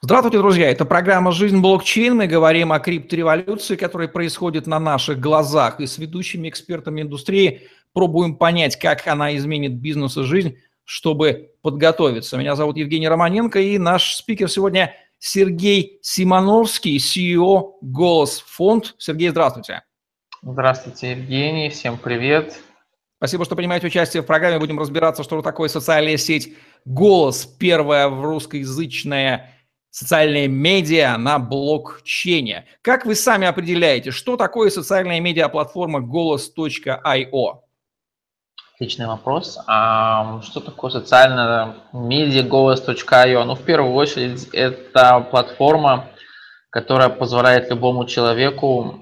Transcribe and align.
Здравствуйте, 0.00 0.38
друзья! 0.38 0.70
Это 0.70 0.84
программа 0.84 1.30
«Жизнь 1.32 1.60
блокчейн». 1.60 2.16
Мы 2.16 2.26
говорим 2.26 2.72
о 2.72 2.80
криптореволюции, 2.80 3.76
которая 3.76 4.08
происходит 4.08 4.66
на 4.66 4.78
наших 4.78 5.20
глазах. 5.20 5.80
И 5.80 5.86
с 5.86 5.98
ведущими 5.98 6.48
экспертами 6.48 7.02
индустрии 7.02 7.68
пробуем 7.92 8.36
понять, 8.36 8.76
как 8.76 9.06
она 9.06 9.34
изменит 9.36 9.74
бизнес 9.74 10.18
и 10.18 10.24
жизнь, 10.24 10.58
чтобы 10.84 11.52
подготовиться. 11.62 12.36
Меня 12.36 12.56
зовут 12.56 12.76
Евгений 12.76 13.08
Романенко, 13.08 13.60
и 13.60 13.78
наш 13.78 14.16
спикер 14.16 14.50
сегодня 14.50 14.94
Сергей 15.20 16.00
Симоновский, 16.02 16.98
CEO 16.98 17.74
«Голос 17.80 18.44
Фонд». 18.46 18.96
Сергей, 18.98 19.30
здравствуйте. 19.30 19.84
Здравствуйте, 20.42 21.12
Евгений. 21.12 21.70
Всем 21.70 21.96
привет. 21.96 22.60
Спасибо, 23.18 23.44
что 23.46 23.56
принимаете 23.56 23.86
участие 23.86 24.22
в 24.22 24.26
программе. 24.26 24.58
Будем 24.58 24.78
разбираться, 24.78 25.22
что 25.22 25.40
такое 25.40 25.68
социальная 25.68 26.18
сеть 26.18 26.52
«Голос», 26.84 27.46
первая 27.46 28.08
в 28.08 28.22
русскоязычная 28.22 29.53
социальные 29.94 30.48
медиа 30.48 31.16
на 31.16 31.38
блокчейне. 31.38 32.66
Как 32.82 33.06
вы 33.06 33.14
сами 33.14 33.46
определяете, 33.46 34.10
что 34.10 34.36
такое 34.36 34.70
социальная 34.70 35.20
медиаплатформа 35.20 36.00
голос.io? 36.00 37.58
Отличный 38.74 39.06
вопрос. 39.06 39.56
А 39.68 40.42
что 40.42 40.58
такое 40.58 40.90
социальная 40.90 41.76
медиа 41.92 42.42
голос.io? 42.42 43.44
Ну, 43.44 43.54
в 43.54 43.62
первую 43.62 43.94
очередь, 43.94 44.48
это 44.52 45.20
платформа, 45.30 46.08
которая 46.70 47.08
позволяет 47.08 47.70
любому 47.70 48.04
человеку 48.06 49.00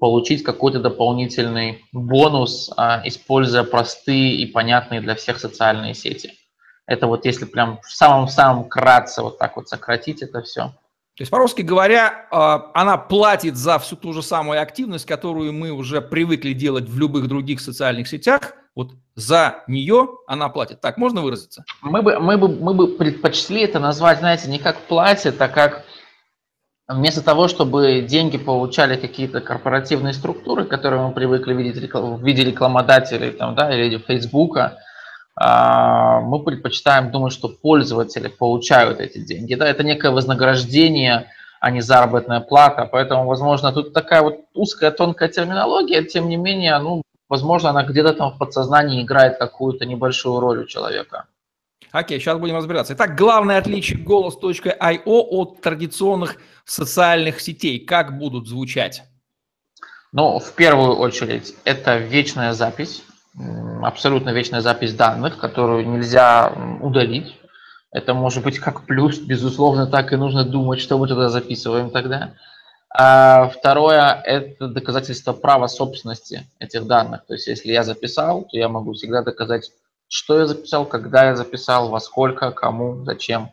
получить 0.00 0.42
какой-то 0.42 0.80
дополнительный 0.80 1.84
бонус, 1.92 2.72
а, 2.76 3.00
используя 3.04 3.62
простые 3.62 4.34
и 4.34 4.46
понятные 4.46 5.00
для 5.00 5.14
всех 5.14 5.38
социальные 5.38 5.94
сети. 5.94 6.32
Это 6.86 7.06
вот 7.06 7.24
если 7.24 7.44
прям 7.44 7.80
в 7.82 7.90
самом-самом 7.90 8.68
кратце 8.68 9.22
вот 9.22 9.38
так 9.38 9.56
вот 9.56 9.68
сократить 9.68 10.22
это 10.22 10.42
все. 10.42 10.72
То 11.16 11.22
есть, 11.22 11.30
по-русски 11.30 11.62
говоря, 11.62 12.26
а, 12.32 12.72
она 12.74 12.96
платит 12.96 13.56
за 13.56 13.78
всю 13.78 13.94
ту 13.94 14.12
же 14.12 14.20
самую 14.20 14.60
активность, 14.60 15.06
которую 15.06 15.52
мы 15.52 15.70
уже 15.70 16.00
привыкли 16.00 16.52
делать 16.52 16.88
в 16.88 16.98
любых 16.98 17.28
других 17.28 17.60
социальных 17.60 18.08
сетях. 18.08 18.54
Вот 18.74 18.94
за 19.14 19.62
нее 19.68 20.08
она 20.26 20.48
платит. 20.48 20.80
Так, 20.80 20.96
можно 20.98 21.22
выразиться? 21.22 21.64
Мы 21.82 22.02
бы, 22.02 22.18
мы 22.18 22.36
бы, 22.36 22.48
мы 22.48 22.74
бы 22.74 22.88
предпочли 22.98 23.62
это 23.62 23.78
назвать, 23.78 24.18
знаете, 24.18 24.50
не 24.50 24.58
как 24.58 24.76
платит, 24.88 25.40
а 25.40 25.46
как 25.48 25.84
вместо 26.88 27.22
того, 27.22 27.46
чтобы 27.46 28.00
деньги 28.02 28.36
получали 28.36 28.96
какие-то 28.96 29.40
корпоративные 29.40 30.12
структуры, 30.12 30.64
которые 30.64 31.06
мы 31.06 31.12
привыкли 31.12 31.54
видеть 31.54 31.92
в 31.92 32.24
виде 32.24 32.44
рекламодателей 32.44 33.30
там, 33.30 33.54
да, 33.54 33.72
или 33.72 33.98
Фейсбука, 33.98 34.78
мы 35.36 36.42
предпочитаем 36.44 37.10
думать, 37.10 37.32
что 37.32 37.48
пользователи 37.48 38.28
получают 38.28 39.00
эти 39.00 39.18
деньги. 39.18 39.54
Да, 39.54 39.66
это 39.66 39.82
некое 39.82 40.12
вознаграждение, 40.12 41.26
а 41.60 41.70
не 41.70 41.80
заработная 41.80 42.40
плата. 42.40 42.88
Поэтому, 42.90 43.26
возможно, 43.26 43.72
тут 43.72 43.92
такая 43.92 44.22
вот 44.22 44.40
узкая, 44.54 44.90
тонкая 44.90 45.28
терминология, 45.28 46.04
тем 46.04 46.28
не 46.28 46.36
менее, 46.36 46.78
ну, 46.78 47.02
возможно, 47.28 47.70
она 47.70 47.82
где-то 47.84 48.12
там 48.12 48.30
в 48.32 48.38
подсознании 48.38 49.02
играет 49.02 49.38
какую-то 49.38 49.86
небольшую 49.86 50.38
роль 50.40 50.60
у 50.60 50.66
человека. 50.66 51.26
Окей, 51.90 52.20
сейчас 52.20 52.38
будем 52.38 52.56
разбираться. 52.56 52.94
Итак, 52.94 53.16
главное 53.16 53.58
отличие 53.58 53.98
голос.io 53.98 55.02
от 55.04 55.60
традиционных 55.60 56.36
социальных 56.64 57.40
сетей. 57.40 57.78
Как 57.80 58.18
будут 58.18 58.48
звучать? 58.48 59.02
Ну, 60.12 60.38
в 60.38 60.52
первую 60.54 60.96
очередь, 60.96 61.54
это 61.64 61.96
вечная 61.96 62.52
запись 62.52 63.04
абсолютно 63.82 64.30
вечная 64.30 64.60
запись 64.60 64.94
данных, 64.94 65.38
которую 65.38 65.88
нельзя 65.88 66.52
удалить. 66.80 67.36
Это 67.90 68.14
может 68.14 68.42
быть 68.42 68.58
как 68.58 68.86
плюс, 68.86 69.18
безусловно, 69.18 69.86
так 69.86 70.12
и 70.12 70.16
нужно 70.16 70.44
думать, 70.44 70.80
что 70.80 70.98
мы 70.98 71.06
туда 71.06 71.28
записываем 71.28 71.90
тогда. 71.90 72.34
А 72.96 73.48
второе– 73.48 74.20
это 74.24 74.68
доказательство 74.68 75.32
права 75.32 75.66
собственности 75.66 76.46
этих 76.60 76.86
данных. 76.86 77.24
То 77.26 77.34
есть, 77.34 77.48
если 77.48 77.72
я 77.72 77.82
записал, 77.82 78.42
то 78.42 78.56
я 78.56 78.68
могу 78.68 78.92
всегда 78.92 79.22
доказать, 79.22 79.72
что 80.08 80.38
я 80.38 80.46
записал, 80.46 80.86
когда 80.86 81.26
я 81.26 81.36
записал, 81.36 81.88
во 81.88 81.98
сколько, 81.98 82.52
кому, 82.52 83.04
зачем. 83.04 83.50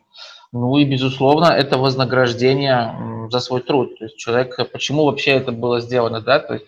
Ну 0.51 0.77
и, 0.77 0.85
безусловно, 0.85 1.45
это 1.45 1.77
вознаграждение 1.77 3.29
за 3.31 3.39
свой 3.39 3.61
труд. 3.61 3.97
То 3.97 4.05
есть 4.05 4.17
человек, 4.17 4.57
почему 4.71 5.05
вообще 5.05 5.31
это 5.31 5.51
было 5.51 5.79
сделано, 5.79 6.21
да, 6.21 6.39
то 6.39 6.53
есть 6.53 6.67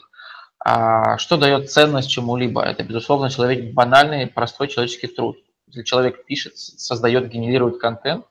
что 0.66 1.38
дает 1.38 1.72
ценность 1.72 2.10
чему-либо? 2.10 2.64
Это, 2.64 2.84
безусловно, 2.84 3.30
человек 3.30 3.74
банальный, 3.74 4.28
простой 4.28 4.68
человеческий 4.68 5.08
труд. 5.08 5.38
Если 5.68 5.84
человек 5.84 6.26
пишет, 6.26 6.58
создает, 6.58 7.30
генерирует 7.30 7.80
контент, 7.80 8.26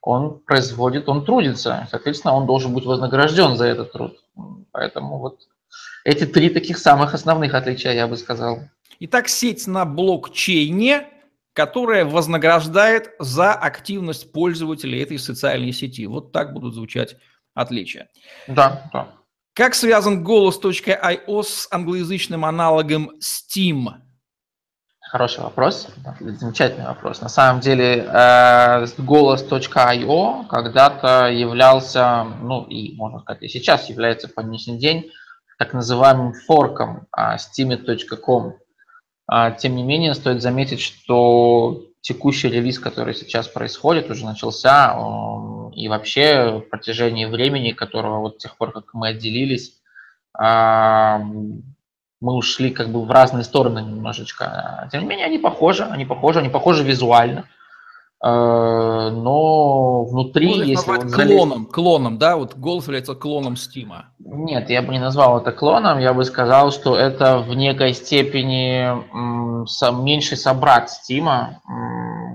он 0.00 0.38
производит, 0.40 1.08
он 1.08 1.24
трудится. 1.24 1.86
Соответственно, 1.90 2.34
он 2.34 2.46
должен 2.46 2.72
быть 2.72 2.84
вознагражден 2.84 3.56
за 3.56 3.66
этот 3.66 3.92
труд. 3.92 4.18
Поэтому 4.72 5.18
вот 5.18 5.40
эти 6.04 6.24
три 6.24 6.50
таких 6.50 6.78
самых 6.78 7.14
основных 7.14 7.52
отличия, 7.54 7.92
я 7.92 8.06
бы 8.06 8.16
сказал. 8.16 8.60
Итак, 9.00 9.28
сеть 9.28 9.66
на 9.66 9.84
блокчейне, 9.84 11.08
которая 11.52 12.04
вознаграждает 12.04 13.10
за 13.18 13.52
активность 13.52 14.32
пользователей 14.32 15.02
этой 15.02 15.18
социальной 15.18 15.72
сети. 15.72 16.06
Вот 16.06 16.32
так 16.32 16.52
будут 16.52 16.74
звучать 16.74 17.16
отличия. 17.54 18.08
Да, 18.46 18.88
да. 18.92 19.17
Как 19.58 19.74
связан 19.74 20.22
голос.io 20.22 21.42
с 21.42 21.66
англоязычным 21.72 22.44
аналогом 22.44 23.10
Steam? 23.20 23.88
Хороший 25.00 25.40
вопрос, 25.40 25.88
замечательный 26.20 26.86
вопрос. 26.86 27.20
На 27.20 27.28
самом 27.28 27.60
деле 27.60 28.06
э, 28.08 28.86
голос.io 28.98 30.46
когда-то 30.46 31.26
являлся, 31.32 32.22
ну 32.40 32.66
и 32.66 32.94
можно 32.94 33.18
сказать 33.18 33.42
и 33.42 33.48
сейчас 33.48 33.88
является 33.88 34.28
по 34.28 34.42
нынешний 34.42 34.78
день 34.78 35.10
так 35.58 35.72
называемым 35.72 36.34
форком 36.46 37.08
а, 37.10 37.36
steam.com. 37.36 38.54
А, 39.28 39.50
тем 39.50 39.76
не 39.76 39.82
менее, 39.82 40.14
стоит 40.14 40.40
заметить, 40.40 40.80
что 40.80 41.82
текущий 42.00 42.48
релиз, 42.48 42.78
который 42.78 43.14
сейчас 43.14 43.46
происходит, 43.46 44.10
уже 44.10 44.24
начался, 44.24 44.96
и 45.74 45.86
вообще 45.88 46.62
в 46.64 46.70
протяжении 46.70 47.26
времени, 47.26 47.72
которого 47.72 48.20
вот 48.20 48.36
с 48.36 48.42
тех 48.42 48.56
пор, 48.56 48.72
как 48.72 48.94
мы 48.94 49.08
отделились, 49.08 49.74
а, 50.32 51.18
мы 52.20 52.34
ушли 52.34 52.70
как 52.70 52.88
бы 52.88 53.04
в 53.04 53.10
разные 53.10 53.44
стороны 53.44 53.80
немножечко. 53.80 54.88
Тем 54.90 55.02
не 55.02 55.06
менее, 55.06 55.26
они 55.26 55.38
похожи, 55.38 55.84
они 55.84 56.06
похожи, 56.06 56.38
они 56.38 56.48
похожи 56.48 56.82
визуально. 56.82 57.44
Э, 58.20 59.10
но 59.12 60.04
внутри, 60.04 60.48
Можно 60.48 60.62
если 60.64 60.90
вот 60.90 61.00
клоном, 61.12 61.58
залез... 61.58 61.72
клоном, 61.72 62.18
да, 62.18 62.36
вот 62.36 62.56
голос 62.56 62.84
является 62.84 63.14
клоном 63.14 63.56
Стима. 63.56 64.06
Нет, 64.18 64.70
я 64.70 64.82
бы 64.82 64.92
не 64.92 64.98
назвал 64.98 65.40
это 65.40 65.52
клоном, 65.52 66.00
я 66.00 66.12
бы 66.12 66.24
сказал, 66.24 66.72
что 66.72 66.96
это 66.96 67.38
в 67.38 67.54
некой 67.54 67.94
степени 67.94 68.80
м, 69.14 69.66
меньший 70.04 70.36
собрат 70.36 70.90
Стима, 70.90 71.60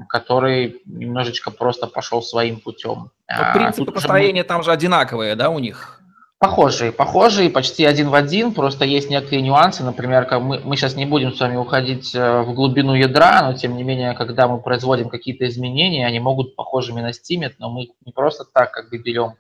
который 0.08 0.82
немножечко 0.86 1.52
просто 1.52 1.88
пошел 1.88 2.22
своим 2.22 2.62
путем. 2.62 3.12
Но 3.28 3.44
а, 3.50 3.54
принципы 3.54 3.92
построения 3.92 4.44
мы... 4.44 4.48
там 4.48 4.64
же 4.64 4.72
одинаковые, 4.72 5.36
да, 5.36 5.50
у 5.50 5.60
них? 5.60 6.03
Похожие, 6.44 6.92
похожие, 6.92 7.50
почти 7.50 7.86
один 7.86 8.10
в 8.10 8.16
один, 8.16 8.54
просто 8.54 8.84
есть 8.84 9.10
некие 9.10 9.42
нюансы, 9.42 9.82
например, 9.82 10.26
как 10.26 10.42
мы, 10.42 10.60
мы 10.60 10.76
сейчас 10.76 10.98
не 10.98 11.06
будем 11.06 11.32
с 11.32 11.40
вами 11.40 11.56
уходить 11.56 12.14
э, 12.14 12.42
в 12.42 12.54
глубину 12.54 12.94
ядра, 12.96 13.44
но 13.44 13.54
тем 13.54 13.78
не 13.78 13.84
менее, 13.84 14.14
когда 14.14 14.50
мы 14.50 14.60
производим 14.60 15.08
какие-то 15.08 15.48
изменения, 15.48 16.06
они 16.06 16.20
могут 16.20 16.58
похожими 16.58 17.00
на 17.00 17.12
Steam, 17.12 17.50
но 17.60 17.70
мы 17.70 17.88
не 18.06 18.12
просто 18.12 18.44
так 18.44 18.72
как 18.72 18.90
бы 18.90 18.98
берем. 18.98 19.36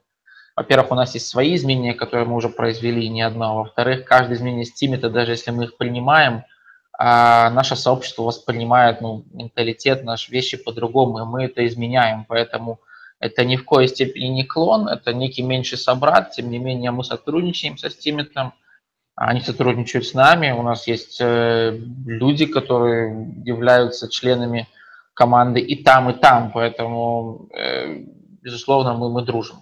Во-первых, 0.56 0.92
у 0.94 0.96
нас 0.96 1.14
есть 1.14 1.28
свои 1.28 1.56
изменения, 1.56 1.94
которые 1.94 2.26
мы 2.26 2.38
уже 2.38 2.48
произвели, 2.48 3.10
не 3.10 3.22
одно. 3.22 3.58
Во-вторых, 3.58 4.06
каждое 4.06 4.36
изменение 4.36 4.64
Steam, 4.64 4.96
даже 5.10 5.32
если 5.32 5.52
мы 5.52 5.66
их 5.66 5.76
принимаем, 5.76 6.46
а 6.98 7.50
наше 7.50 7.76
сообщество 7.76 8.24
воспринимает 8.24 9.02
ну, 9.02 9.26
менталитет, 9.34 10.06
наши 10.06 10.32
вещи 10.32 10.56
по-другому, 10.56 11.20
и 11.20 11.26
мы 11.26 11.44
это 11.44 11.68
изменяем, 11.68 12.24
поэтому 12.30 12.80
это 13.24 13.46
ни 13.46 13.56
в 13.56 13.64
коей 13.66 13.88
степени 13.88 14.28
не 14.28 14.44
клон, 14.44 14.88
это 14.90 15.14
некий 15.14 15.44
меньший 15.44 15.78
собрат, 15.78 16.32
тем 16.32 16.50
не 16.50 16.60
менее 16.60 16.92
мы 16.92 17.06
сотрудничаем 17.06 17.78
со 17.78 17.90
Steemit 17.90 18.35
ом, 18.35 18.54
они 19.16 19.40
сотрудничают 19.40 20.06
с 20.06 20.14
нами, 20.14 20.52
у 20.52 20.62
нас 20.62 20.88
есть 20.88 21.22
э, 21.22 21.72
люди, 22.06 22.46
которые 22.46 23.32
являются 23.46 24.10
членами 24.10 24.68
команды 25.14 25.62
и 25.62 25.82
там, 25.82 26.10
и 26.10 26.14
там, 26.14 26.52
поэтому, 26.52 27.48
э, 27.54 28.04
безусловно, 28.42 28.94
мы, 28.94 29.10
мы 29.10 29.22
дружим. 29.24 29.58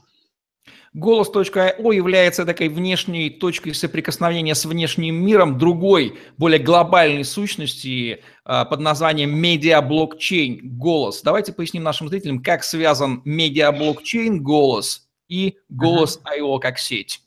Голос.io 0.93 1.95
является 1.95 2.45
такой 2.45 2.67
внешней 2.67 3.29
точкой 3.29 3.73
соприкосновения 3.73 4.55
с 4.55 4.65
внешним 4.65 5.15
миром 5.15 5.57
другой, 5.57 6.19
более 6.37 6.59
глобальной 6.59 7.23
сущности 7.23 8.23
а, 8.43 8.65
под 8.65 8.81
названием 8.81 9.33
медиаблокчейн 9.33 10.77
Голос. 10.77 11.21
Давайте 11.21 11.53
поясним 11.53 11.83
нашим 11.83 12.09
зрителям, 12.09 12.43
как 12.43 12.63
связан 12.63 13.21
медиаблокчейн 13.23 14.43
Голос 14.43 15.07
и 15.29 15.57
Голос.io 15.69 16.59
как 16.59 16.77
сеть. 16.77 17.21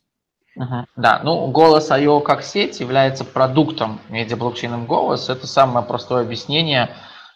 Uh-huh. 0.59 0.85
Да, 0.97 1.23
ну 1.25 1.51
Голос.io 1.51 2.21
как 2.21 2.43
сеть 2.45 2.81
является 2.81 3.25
продуктом 3.25 3.99
медиаблокчейном 4.11 4.85
Голос. 4.85 5.31
Это 5.31 5.47
самое 5.47 5.87
простое 5.87 6.23
объяснение 6.23 6.91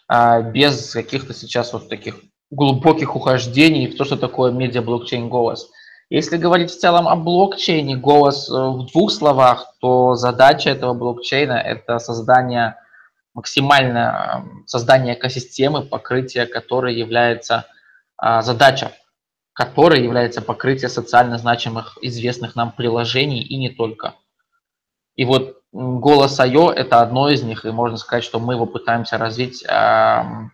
а, 0.07 0.41
без 0.41 0.91
каких-то 0.91 1.33
сейчас 1.33 1.73
вот 1.73 1.89
таких 1.89 2.19
глубоких 2.51 3.15
ухождений 3.15 3.87
в 3.87 3.97
то, 3.97 4.05
что 4.05 4.17
такое 4.17 4.51
медиа-блокчейн 4.51 5.29
голос. 5.29 5.69
Если 6.09 6.37
говорить 6.37 6.71
в 6.71 6.79
целом 6.79 7.07
о 7.07 7.15
блокчейне 7.15 7.95
голос 7.95 8.49
э, 8.49 8.53
в 8.53 8.87
двух 8.91 9.11
словах, 9.11 9.75
то 9.79 10.15
задача 10.15 10.71
этого 10.71 10.95
блокчейна– 10.95 11.53
это 11.53 11.99
создание 11.99 12.77
максимальное 13.35 14.43
создание 14.65 15.13
экосистемы, 15.13 15.83
покрытие 15.83 16.47
которой 16.47 16.95
является 16.95 17.67
а, 18.17 18.41
задача, 18.41 18.91
которой 19.53 20.03
является 20.03 20.41
покрытие 20.41 20.89
социально 20.89 21.37
значимых 21.37 21.97
известных 22.01 22.55
нам 22.55 22.71
приложений 22.71 23.43
и 23.43 23.57
не 23.57 23.69
только. 23.69 24.15
И 25.15 25.25
вот 25.25 25.61
голос 25.71 26.39
IO– 26.39 26.71
это 26.75 27.01
одно 27.01 27.29
из 27.29 27.43
них, 27.43 27.65
и 27.65 27.69
можно 27.69 27.97
сказать, 27.97 28.23
что 28.23 28.39
мы 28.39 28.55
его 28.55 28.65
пытаемся 28.65 29.17
развить 29.17 29.63
в 29.63 30.51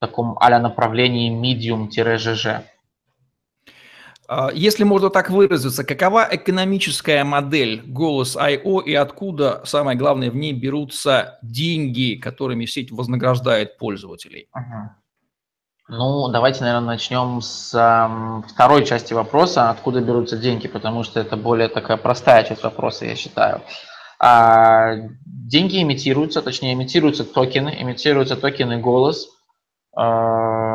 таком 0.00 0.36
а 0.38 0.58
направлении 0.58 1.32
medium-gg. 1.32 2.62
А, 4.32 4.48
если 4.54 4.84
можно 4.84 5.10
так 5.10 5.28
выразиться, 5.28 5.82
какова 5.82 6.28
экономическая 6.30 7.24
модель 7.24 7.82
голос 7.84 8.36
I.O. 8.36 8.78
и 8.78 8.94
откуда, 8.94 9.60
самое 9.64 9.98
главное, 9.98 10.30
в 10.30 10.36
ней 10.36 10.52
берутся 10.52 11.40
деньги, 11.42 12.14
которыми 12.14 12.64
сеть 12.66 12.92
вознаграждает 12.92 13.76
пользователей? 13.76 14.48
Ну, 15.88 16.28
давайте, 16.28 16.60
наверное, 16.60 16.86
начнем 16.86 17.40
с 17.40 17.74
э, 17.74 18.48
второй 18.48 18.84
части 18.84 19.12
вопроса, 19.12 19.70
откуда 19.70 20.00
берутся 20.00 20.36
деньги, 20.36 20.68
потому 20.68 21.02
что 21.02 21.18
это 21.18 21.36
более 21.36 21.66
такая 21.66 21.96
простая 21.96 22.44
часть 22.44 22.62
вопроса, 22.62 23.06
я 23.06 23.16
считаю. 23.16 23.62
А, 24.20 24.94
деньги 25.26 25.82
эмитируются, 25.82 26.40
точнее, 26.40 26.74
эмитируются 26.74 27.24
токены, 27.24 27.76
эмитируются 27.80 28.36
токены 28.36 28.78
голос. 28.78 29.28
А, 29.96 30.69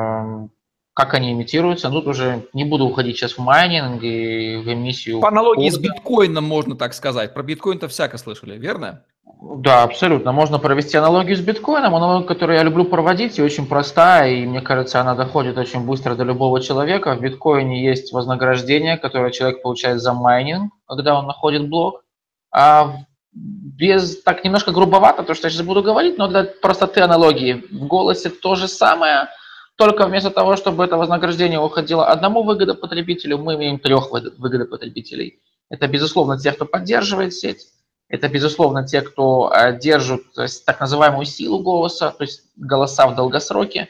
как 0.95 1.13
они 1.13 1.33
эмитируются, 1.33 1.89
ну, 1.89 1.99
тут 1.99 2.07
уже 2.07 2.47
не 2.53 2.63
буду 2.63 2.85
уходить 2.85 3.17
сейчас 3.17 3.33
в 3.33 3.39
майнинг 3.39 4.01
и 4.01 4.55
в 4.55 4.71
эмиссию. 4.71 5.19
По 5.19 5.27
аналогии 5.27 5.69
кода. 5.69 5.75
с 5.75 5.77
биткоином, 5.77 6.45
можно 6.45 6.77
так 6.77 6.93
сказать. 6.93 7.33
Про 7.33 7.43
биткоин-то 7.43 7.89
всяко 7.89 8.17
слышали, 8.17 8.57
верно? 8.57 9.03
Да, 9.41 9.83
абсолютно. 9.83 10.31
Можно 10.31 10.57
провести 10.57 10.95
аналогию 10.95 11.35
с 11.35 11.41
биткоином, 11.41 11.95
аналогию, 11.95 12.25
которую 12.25 12.57
я 12.57 12.63
люблю 12.63 12.85
проводить, 12.85 13.37
и 13.37 13.41
очень 13.41 13.67
простая, 13.67 14.31
и 14.31 14.45
мне 14.45 14.61
кажется, 14.61 15.01
она 15.01 15.15
доходит 15.15 15.57
очень 15.57 15.85
быстро 15.85 16.15
до 16.15 16.23
любого 16.23 16.61
человека. 16.61 17.13
В 17.13 17.21
биткоине 17.21 17.85
есть 17.85 18.13
вознаграждение, 18.13 18.97
которое 18.97 19.31
человек 19.31 19.61
получает 19.61 19.99
за 19.99 20.13
майнинг, 20.13 20.71
когда 20.87 21.19
он 21.19 21.27
находит 21.27 21.67
блок. 21.67 22.05
А 22.51 22.99
без, 23.33 24.21
так 24.23 24.45
немножко 24.45 24.71
грубовато, 24.71 25.23
то, 25.23 25.33
что 25.33 25.47
я 25.47 25.51
сейчас 25.51 25.65
буду 25.65 25.83
говорить, 25.83 26.17
но 26.17 26.29
для 26.29 26.45
простоты 26.45 27.01
аналогии. 27.01 27.65
В 27.69 27.85
голосе 27.85 28.29
то 28.29 28.55
же 28.55 28.69
самое, 28.69 29.27
только 29.75 30.05
вместо 30.05 30.29
того, 30.29 30.55
чтобы 30.55 30.85
это 30.85 30.97
вознаграждение 30.97 31.59
уходило 31.59 32.07
одному 32.07 32.43
выгодопотребителю, 32.43 33.37
мы 33.37 33.55
имеем 33.55 33.79
трех 33.79 34.11
выгодопотребителей. 34.11 35.39
Это, 35.69 35.87
безусловно, 35.87 36.39
те, 36.39 36.51
кто 36.51 36.65
поддерживает 36.65 37.33
сеть, 37.33 37.67
это, 38.07 38.29
безусловно, 38.29 38.85
те, 38.85 39.01
кто 39.01 39.51
э, 39.51 39.77
держит 39.79 40.21
так 40.65 40.79
называемую 40.79 41.25
силу 41.25 41.59
голоса, 41.59 42.11
то 42.11 42.23
есть 42.23 42.43
голоса 42.55 43.07
в 43.07 43.15
долгосроке. 43.15 43.89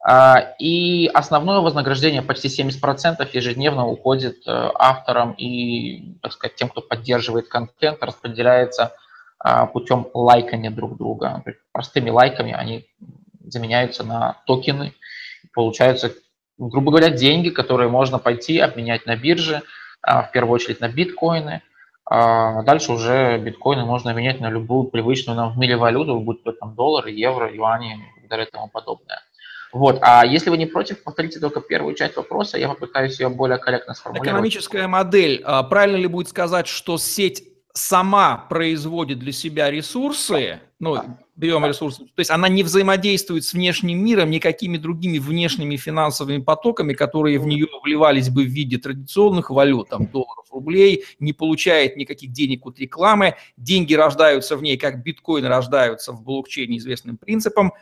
А, 0.00 0.54
и 0.60 1.08
основное 1.08 1.58
вознаграждение, 1.58 2.22
почти 2.22 2.48
70% 2.48 3.28
ежедневно 3.32 3.86
уходит 3.86 4.46
э, 4.46 4.70
авторам 4.74 5.32
и, 5.32 6.16
так 6.22 6.32
сказать, 6.32 6.54
тем, 6.54 6.68
кто 6.68 6.82
поддерживает 6.82 7.48
контент, 7.48 8.02
распределяется 8.02 8.94
а, 9.40 9.66
путем 9.66 10.08
лайкания 10.14 10.70
друг 10.70 10.96
друга. 10.96 11.42
Простыми 11.72 12.10
лайками 12.10 12.52
они 12.52 12.86
заменяются 13.44 14.04
на 14.04 14.40
токены. 14.46 14.94
Получаются, 15.54 16.12
грубо 16.58 16.90
говоря, 16.90 17.10
деньги, 17.10 17.50
которые 17.50 17.88
можно 17.88 18.18
пойти 18.18 18.58
обменять 18.58 19.06
на 19.06 19.16
бирже, 19.16 19.62
а, 20.02 20.22
в 20.22 20.32
первую 20.32 20.54
очередь 20.54 20.80
на 20.80 20.88
биткоины– 20.88 21.62
а 22.10 22.62
дальше 22.62 22.92
уже 22.92 23.36
биткоины 23.38 23.84
можно 23.84 24.10
менять 24.14 24.40
на 24.40 24.48
любую 24.48 24.84
привычную 24.84 25.36
нам 25.36 25.52
в 25.52 25.58
мире 25.58 25.76
валюту, 25.76 26.18
будь 26.20 26.42
то 26.42 26.52
там 26.52 26.74
доллары, 26.74 27.10
евро, 27.10 27.52
юани 27.52 27.98
и 28.24 28.28
так 28.28 28.50
тому 28.50 28.68
подобное. 28.68 29.20
Вот. 29.74 29.98
А 30.00 30.24
если 30.24 30.48
вы 30.48 30.56
не 30.56 30.64
против, 30.64 31.02
повторите 31.02 31.38
только 31.38 31.60
первую 31.60 31.94
часть 31.94 32.16
вопроса, 32.16 32.56
я 32.56 32.68
попытаюсь 32.68 33.20
ее 33.20 33.28
более 33.28 33.58
корректно 33.58 33.92
сформулировать. 33.92 34.26
Экономическая 34.26 34.86
модель. 34.86 35.42
А 35.44 35.62
правильно 35.64 35.96
ли 35.96 36.06
будет 36.06 36.28
сказать, 36.28 36.66
что 36.66 36.96
сеть 36.96 37.44
сама 37.74 38.46
производит 38.48 39.18
для 39.18 39.32
себя 39.32 39.70
ресурсы, 39.70 40.60
ну, 40.80 41.18
берем 41.38 41.64
ресурсы, 41.64 42.04
то 42.04 42.18
есть 42.18 42.30
она 42.30 42.48
не 42.48 42.64
взаимодействует 42.64 43.44
с 43.44 43.52
внешним 43.52 44.04
миром 44.04 44.28
никакими 44.28 44.76
другими 44.76 45.18
внешними 45.18 45.76
финансовыми 45.76 46.42
потоками, 46.42 46.94
которые 46.94 47.38
в 47.38 47.46
нее 47.46 47.68
вливались 47.84 48.28
бы 48.28 48.42
в 48.42 48.48
виде 48.48 48.76
традиционных 48.76 49.50
валют, 49.50 49.88
там, 49.88 50.08
долларов, 50.08 50.46
рублей, 50.50 51.04
не 51.20 51.32
получает 51.32 51.96
никаких 51.96 52.32
денег 52.32 52.66
от 52.66 52.80
рекламы, 52.80 53.36
деньги 53.56 53.94
рождаются 53.94 54.56
в 54.56 54.62
ней, 54.62 54.76
как 54.76 55.04
биткоины 55.04 55.46
рождаются 55.46 56.12
в 56.12 56.22
блокчейне 56.22 56.78
известным 56.78 57.16
принципом, 57.16 57.72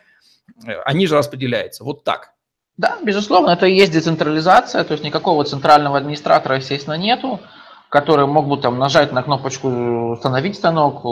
э, 0.67 0.73
они 0.85 1.06
же 1.06 1.17
распределяются. 1.17 1.82
Вот 1.82 2.05
так. 2.05 2.35
Да, 2.76 2.99
безусловно, 3.03 3.50
это 3.50 3.64
и 3.64 3.75
есть 3.75 3.93
децентрализация, 3.93 4.85
то 4.85 4.93
есть 4.93 5.03
никакого 5.03 5.44
центрального 5.44 5.97
администратора, 5.97 6.56
естественно, 6.56 6.99
нету 6.99 7.41
который 7.88 8.26
мог 8.26 8.48
бы 8.48 8.56
там 8.58 8.78
нажать 8.78 9.12
на 9.12 9.22
кнопочку 9.22 9.68
«Установить 10.12 10.56
станок», 10.56 11.04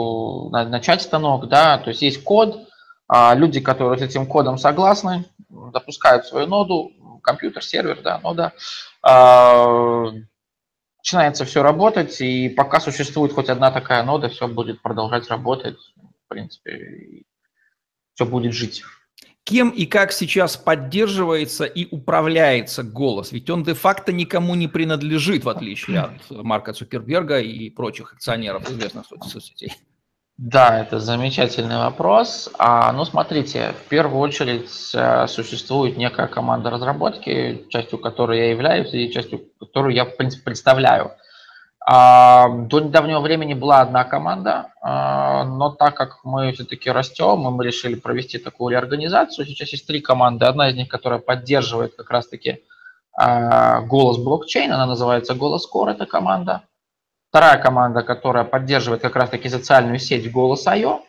«Начать 0.51 1.01
станок», 1.01 1.47
да, 1.47 1.77
то 1.77 1.89
есть 1.89 2.01
есть 2.01 2.23
код, 2.23 2.67
а 3.07 3.33
люди, 3.35 3.59
которые 3.59 3.99
с 3.99 4.01
этим 4.01 4.25
кодом 4.25 4.57
согласны, 4.57 5.25
запускают 5.73 6.25
свою 6.25 6.47
ноду, 6.47 6.91
компьютер, 7.23 7.63
сервер, 7.63 8.01
да, 8.01 8.19
нода, 8.19 8.53
а, 9.01 10.11
начинается 10.99 11.45
все 11.45 11.61
работать, 11.61 12.19
и 12.21 12.49
пока 12.49 12.79
существует 12.79 13.33
хоть 13.33 13.49
одна 13.49 13.71
такая 13.71 14.03
нода, 14.03 14.29
все 14.29 14.47
будет 14.47 14.81
продолжать 14.81 15.29
работать, 15.29 15.77
в 15.95 16.27
принципе, 16.27 17.23
все 18.15 18.25
будет 18.25 18.53
жить. 18.53 18.83
Кем 19.45 19.69
и 19.69 19.85
как 19.85 20.11
сейчас 20.11 20.57
поддерживается 20.57 21.65
и 21.65 21.87
управляется 21.91 22.81
голос? 22.81 23.31
Ведь 23.31 23.47
он 23.51 23.63
де-факто 23.63 24.11
никому 24.11 24.55
не 24.55 24.67
принадлежит, 24.67 25.45
в 25.45 25.49
отличие 25.49 25.99
от 25.99 26.31
Марка 26.31 26.73
Цукерберга 26.73 27.39
и 27.39 27.69
прочих 27.69 28.13
акционеров 28.13 28.67
известных 28.67 29.05
соцсетей. 29.05 29.71
Да, 30.37 30.81
это 30.81 30.99
замечательный 30.99 31.77
вопрос. 31.77 32.49
А, 32.57 32.91
ну, 32.91 33.05
смотрите, 33.05 33.73
в 33.85 33.87
первую 33.87 34.19
очередь 34.19 34.91
э, 34.93 35.27
существует 35.27 35.95
некая 35.95 36.27
команда 36.27 36.71
разработки, 36.71 37.65
частью 37.69 37.99
которой 37.99 38.39
я 38.39 38.49
являюсь 38.49 38.93
и 38.93 39.13
частью 39.13 39.47
которую 39.59 39.93
я, 39.93 40.05
в 40.05 40.17
принципе, 40.17 40.43
представляю. 40.43 41.11
А, 41.87 42.49
до 42.49 42.79
недавнего 42.79 43.19
времени 43.19 43.53
была 43.53 43.81
одна 43.81 44.05
команда, 44.05 44.71
а, 44.81 45.43
но 45.43 45.69
так 45.69 45.95
как 45.95 46.19
мы 46.23 46.51
все-таки 46.51 46.89
растем, 46.89 47.47
и 47.47 47.51
мы 47.51 47.63
решили 47.63 47.93
провести 47.93 48.39
такую 48.39 48.71
реорганизацию, 48.71 49.45
сейчас 49.45 49.71
есть 49.71 49.85
три 49.85 50.01
команды. 50.01 50.45
Одна 50.45 50.69
из 50.69 50.75
них, 50.75 50.89
которая 50.89 51.19
поддерживает 51.19 51.93
как 51.95 52.09
раз-таки 52.09 52.63
а, 53.15 53.81
голос 53.81 54.17
блокчейн, 54.17 54.71
она 54.71 54.87
называется 54.87 55.35
Голос 55.35 55.69
Core, 55.71 55.91
эта 55.91 56.07
команда. 56.07 56.63
Вторая 57.29 57.61
команда, 57.61 58.01
которая 58.01 58.45
поддерживает 58.45 59.03
как 59.03 59.15
раз-таки 59.15 59.47
социальную 59.47 59.99
сеть 59.99 60.31
Голос 60.31 60.65
IO. 60.65 61.01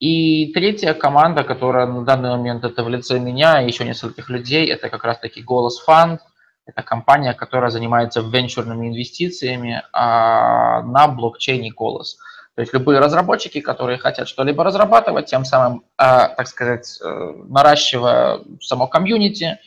И 0.00 0.52
третья 0.52 0.94
команда, 0.94 1.44
которая 1.44 1.86
на 1.86 2.04
данный 2.04 2.30
момент 2.30 2.64
это 2.64 2.82
в 2.82 2.88
лице 2.88 3.20
меня 3.20 3.62
и 3.62 3.68
еще 3.68 3.84
нескольких 3.84 4.28
людей, 4.28 4.66
это 4.66 4.88
как 4.88 5.04
раз-таки 5.04 5.40
Голос 5.40 5.78
Фанд– 5.78 6.20
это 6.66 6.82
компания, 6.82 7.34
которая 7.34 7.70
занимается 7.70 8.20
венчурными 8.20 8.88
инвестициями 8.88 9.82
а, 9.92 10.82
на 10.82 11.08
блокчейне 11.08 11.70
Голос. 11.70 12.16
То 12.54 12.60
есть 12.60 12.72
любые 12.72 13.00
разработчики, 13.00 13.60
которые 13.60 13.98
хотят 13.98 14.28
что-либо 14.28 14.62
разрабатывать, 14.62 15.26
тем 15.26 15.44
самым, 15.44 15.84
а, 15.96 16.28
так 16.28 16.46
сказать, 16.46 17.00
э, 17.02 17.32
наращивая 17.48 18.40
само 18.60 18.86
комьюнити 18.86 19.58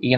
и 0.00 0.16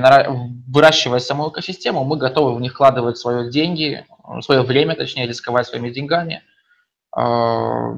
выращивая 0.67 1.19
саму 1.19 1.51
экосистему, 1.51 2.05
мы 2.05 2.17
готовы 2.17 2.55
в 2.55 2.61
них 2.63 2.73
вкладывать 2.73 3.19
свои 3.19 3.51
деньги, 3.51 4.07
свое 4.41 4.63
время, 4.63 4.97
точнее, 4.97 5.27
рисковать 5.27 5.67
своими 5.67 5.91
деньгами, 5.91 6.43
а, 7.15 7.93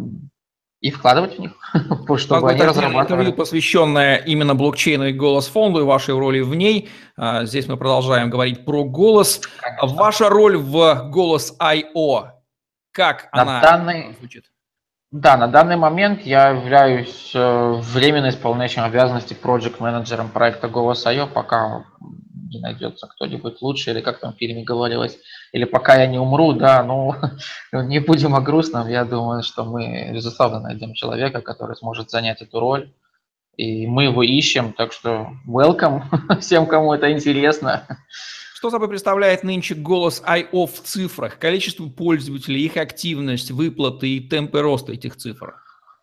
и 0.81 0.91
вкладывать 0.91 1.37
в 1.37 1.41
них, 1.41 1.53
чтобы 2.19 2.51
они 2.51 2.61
разрабатывали. 2.61 3.03
интервью, 3.03 3.33
посвященное 3.33 4.17
именно 4.17 4.55
блокчейну 4.55 5.07
и 5.07 5.13
голос 5.13 5.49
фонду 5.49 5.81
и 5.81 5.85
вашей 5.85 6.15
роли 6.17 6.41
в 6.41 6.55
ней. 6.55 6.91
А, 7.17 7.45
здесь 7.45 7.67
мы 7.67 7.77
продолжаем 7.77 8.31
говорить 8.31 8.65
про 8.65 8.85
голос. 8.85 9.41
Конечно. 9.61 9.97
Ваша 9.97 10.29
роль 10.29 10.57
в 10.59 11.11
голос 11.11 11.55
I.O. 11.59 12.27
Как 12.93 13.29
на 13.33 13.43
она 13.43 13.61
данный, 13.61 14.15
звучит? 14.19 14.45
Да, 15.13 15.37
на 15.37 15.49
данный 15.49 15.77
момент 15.77 16.23
я 16.23 16.51
являюсь 16.51 17.31
э, 17.35 17.73
временно 17.81 18.29
исполняющим 18.29 18.83
обязанности 18.83 19.35
проект-менеджером 19.35 20.29
проекта 20.31 20.69
Голос.io, 20.69 21.27
пока 21.27 21.85
не 22.49 22.61
найдется 22.61 23.07
кто-нибудь 23.07 23.61
лучше, 23.63 23.91
или 23.91 24.01
как 24.01 24.19
там 24.21 24.33
в 24.33 24.37
фильме 24.37 24.65
говорилось, 24.65 25.19
или 25.57 25.65
пока 25.65 25.97
я 25.97 26.07
не 26.07 26.19
умру, 26.19 26.53
да, 26.53 26.83
ну, 26.85 27.15
не 27.73 27.99
будем 27.99 28.35
о 28.35 28.43
грустном, 28.43 28.89
я 28.89 29.07
думаю, 29.07 29.43
что 29.43 29.65
мы, 29.65 30.11
безусловно, 30.13 30.61
найдем 30.61 30.93
человека, 30.93 31.41
который 31.41 31.75
сможет 31.77 32.11
занять 32.11 32.43
эту 32.43 32.61
роль, 32.61 32.93
и 33.57 33.87
мы 33.87 34.05
его 34.05 34.23
ищем, 34.23 34.75
так 34.75 34.93
что 34.93 35.29
welcome 35.49 36.03
всем, 36.41 36.67
кому 36.67 36.93
это 36.93 37.11
интересно. 37.11 37.87
Что 38.55 38.69
собой 38.69 38.91
представляет 38.91 39.45
нынче 39.45 39.75
голос 39.75 40.23
I.O. 40.27 40.67
в 40.67 40.75
цифрах? 40.75 41.39
Количество 41.39 41.87
пользователей, 41.89 42.63
их 42.67 42.77
активность, 42.77 43.51
выплаты 43.51 44.11
и 44.11 44.21
темпы 44.21 44.61
роста 44.61 44.93
этих 44.93 45.17
цифр? 45.17 45.55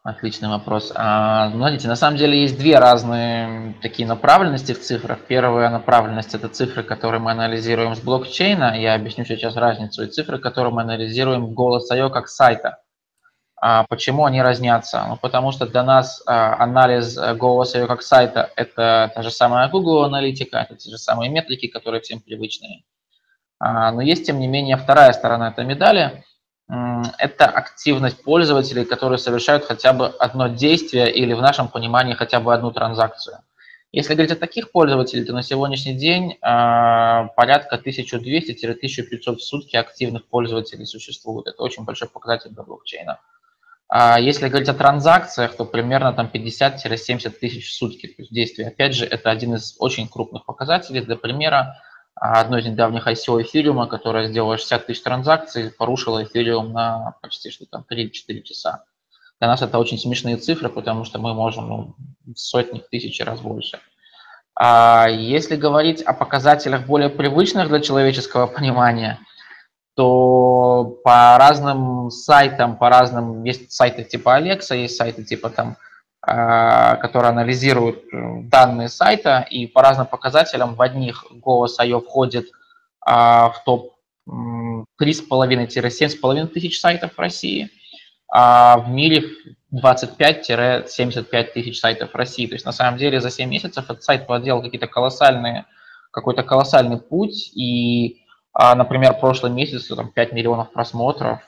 Отличный 0.03 0.49
вопрос. 0.49 0.91
А, 0.95 1.47
ну, 1.47 1.59
смотрите, 1.59 1.87
на 1.87 1.95
самом 1.95 2.17
деле 2.17 2.41
есть 2.41 2.57
две 2.57 2.77
разные 2.77 3.73
такие 3.81 4.05
направленности 4.05 4.73
в 4.73 4.81
цифрах. 4.81 5.19
Первая 5.29 5.69
направленность– 5.69 6.33
это 6.35 6.49
цифры, 6.49 6.83
которые 6.83 7.21
мы 7.21 7.31
анализируем 7.31 7.95
с 7.95 8.01
блокчейна. 8.01 8.77
Я 8.77 8.95
объясню 8.95 9.23
сейчас 9.23 9.55
разницу. 9.55 10.03
И 10.03 10.07
цифры, 10.07 10.39
которые 10.39 10.73
мы 10.73 10.81
анализируем 10.81 11.45
в 11.45 11.53
Голос.io 11.53 12.09
как 12.09 12.27
сайта. 12.27 12.81
А 13.55 13.85
почему 13.85 14.25
они 14.25 14.41
разнятся? 14.41 15.05
Ну, 15.07 15.15
потому 15.15 15.53
что 15.53 15.67
для 15.67 15.83
нас 15.83 16.21
а, 16.25 16.61
анализ 16.61 17.17
Голос.io 17.17 17.87
как 17.87 18.01
сайта– 18.01 18.49
это 18.57 19.09
та 19.15 19.21
же 19.21 19.31
самая 19.31 19.69
Google 19.69 20.03
аналитика, 20.03 20.57
это 20.57 20.75
те 20.75 20.89
же 20.89 20.97
самые 20.97 21.31
метрики, 21.31 21.67
которые 21.67 22.01
всем 22.01 22.19
привычные. 22.19 22.83
А, 23.57 23.93
но 23.93 24.01
есть, 24.01 24.25
тем 24.25 24.41
не 24.41 24.47
менее, 24.47 24.75
вторая 24.75 25.13
сторона 25.13 25.47
этой 25.47 25.63
медали– 25.63 26.25
это 27.17 27.45
активность 27.45 28.23
пользователей, 28.23 28.85
которые 28.85 29.17
совершают 29.17 29.65
хотя 29.65 29.93
бы 29.93 30.07
одно 30.07 30.47
действие 30.47 31.11
или 31.11 31.33
в 31.33 31.41
нашем 31.41 31.67
понимании 31.67 32.13
хотя 32.13 32.39
бы 32.39 32.53
одну 32.53 32.71
транзакцию. 32.71 33.39
Если 33.91 34.15
говорить 34.15 34.31
о 34.31 34.35
таких 34.35 34.71
пользователей, 34.71 35.23
то 35.23 35.33
на 35.33 35.43
сегодняшний 35.43 35.93
день 35.93 36.31
э, 36.31 36.35
порядка 36.41 37.75
1200-1500 37.75 39.35
в 39.35 39.43
сутки 39.43 39.75
активных 39.75 40.25
пользователей 40.25 40.85
существует. 40.85 41.45
Это 41.47 41.61
очень 41.61 41.83
большой 41.83 42.09
показатель 42.09 42.49
для 42.49 42.63
блокчейна. 42.63 43.19
А 43.87 44.19
если 44.19 44.47
говорить 44.47 44.69
о 44.69 44.73
транзакциях, 44.73 45.55
то 45.55 45.65
примерно 45.65 46.11
там 46.13 46.27
50-70 46.33 47.29
тысяч 47.29 47.69
в 47.69 47.75
сутки. 47.75 48.07
То 48.07 48.23
есть 48.23 48.33
действия, 48.33 48.69
опять 48.69 48.95
же, 48.95 49.05
это 49.05 49.29
один 49.29 49.53
из 49.53 49.75
очень 49.77 50.07
крупных 50.07 50.45
показателей. 50.45 51.01
Для 51.01 51.15
примера, 51.15 51.57
а 51.57 51.75
одно 52.15 52.57
из 52.57 52.65
недавних 52.65 53.07
ICO 53.07 53.41
эфириума, 53.41 53.87
которое 53.87 54.27
сделало 54.27 54.57
60 54.57 54.85
тысяч 54.85 55.01
транзакций, 55.01 55.71
порушило 55.71 56.23
эфириум 56.23 56.71
на 56.71 57.15
почти 57.21 57.49
что 57.49 57.65
там 57.65 57.85
3-4 57.89 58.41
часа. 58.41 58.85
Для 59.39 59.47
нас 59.47 59.61
это 59.61 59.77
очень 59.77 59.97
смешные 59.97 60.37
цифры, 60.37 60.69
потому 60.69 61.03
что 61.03 61.19
мы 61.19 61.33
можем 61.33 61.67
ну, 61.67 61.95
сотни, 62.35 62.81
тысячи 62.91 63.21
раз 63.21 63.41
больше. 63.41 63.79
А 64.55 65.07
если 65.09 65.55
говорить 65.55 66.01
о 66.01 66.13
показателях 66.13 66.85
более 66.85 67.09
привычных 67.09 67.69
для 67.69 67.79
человеческого 67.79 68.47
понимания, 68.47 69.19
то 69.95 70.99
по 71.03 71.37
разным 71.37 72.09
сайтам, 72.09 72.77
по 72.77 72.89
разным, 72.89 73.43
есть 73.43 73.71
сайты 73.71 74.03
типа 74.03 74.39
Alexa, 74.39 74.75
есть 74.75 74.95
сайты 74.95 75.23
типа 75.23 75.49
там 75.49 75.77
которые 76.25 77.31
анализируют 77.31 77.97
э, 77.97 78.43
данные 78.43 78.87
сайта, 78.87 79.45
и 79.49 79.67
по 79.67 79.81
разным 79.81 80.07
показателям 80.07 80.75
в 80.75 80.81
одних 80.81 81.25
голос 81.31 81.77
IO 81.77 81.99
входит 81.99 82.45
э, 82.45 82.49
в 83.11 83.55
топ 83.65 83.95
3,5-7,5 84.25 86.47
тысяч 86.47 86.79
сайтов 86.79 87.15
в 87.15 87.19
России, 87.19 87.71
а 88.31 88.77
в 88.77 88.89
мире 88.89 89.25
25-75 89.73 91.43
тысяч 91.53 91.81
сайтов 91.81 92.13
в 92.13 92.15
России. 92.15 92.47
То 92.47 92.53
есть 92.53 92.65
на 92.65 92.71
самом 92.71 92.97
деле 92.97 93.19
за 93.19 93.29
7 93.29 93.49
месяцев 93.49 93.83
этот 93.83 94.01
сайт 94.01 94.25
проделал 94.25 94.61
какие-то 94.61 94.87
колоссальные, 94.87 95.65
какой-то 96.09 96.43
колоссальный 96.43 96.99
путь, 96.99 97.51
и, 97.53 98.23
например, 98.53 99.19
прошлый 99.19 99.51
месяц 99.51 99.87
там 99.87 100.09
5 100.09 100.31
миллионов 100.31 100.71
просмотров, 100.71 101.41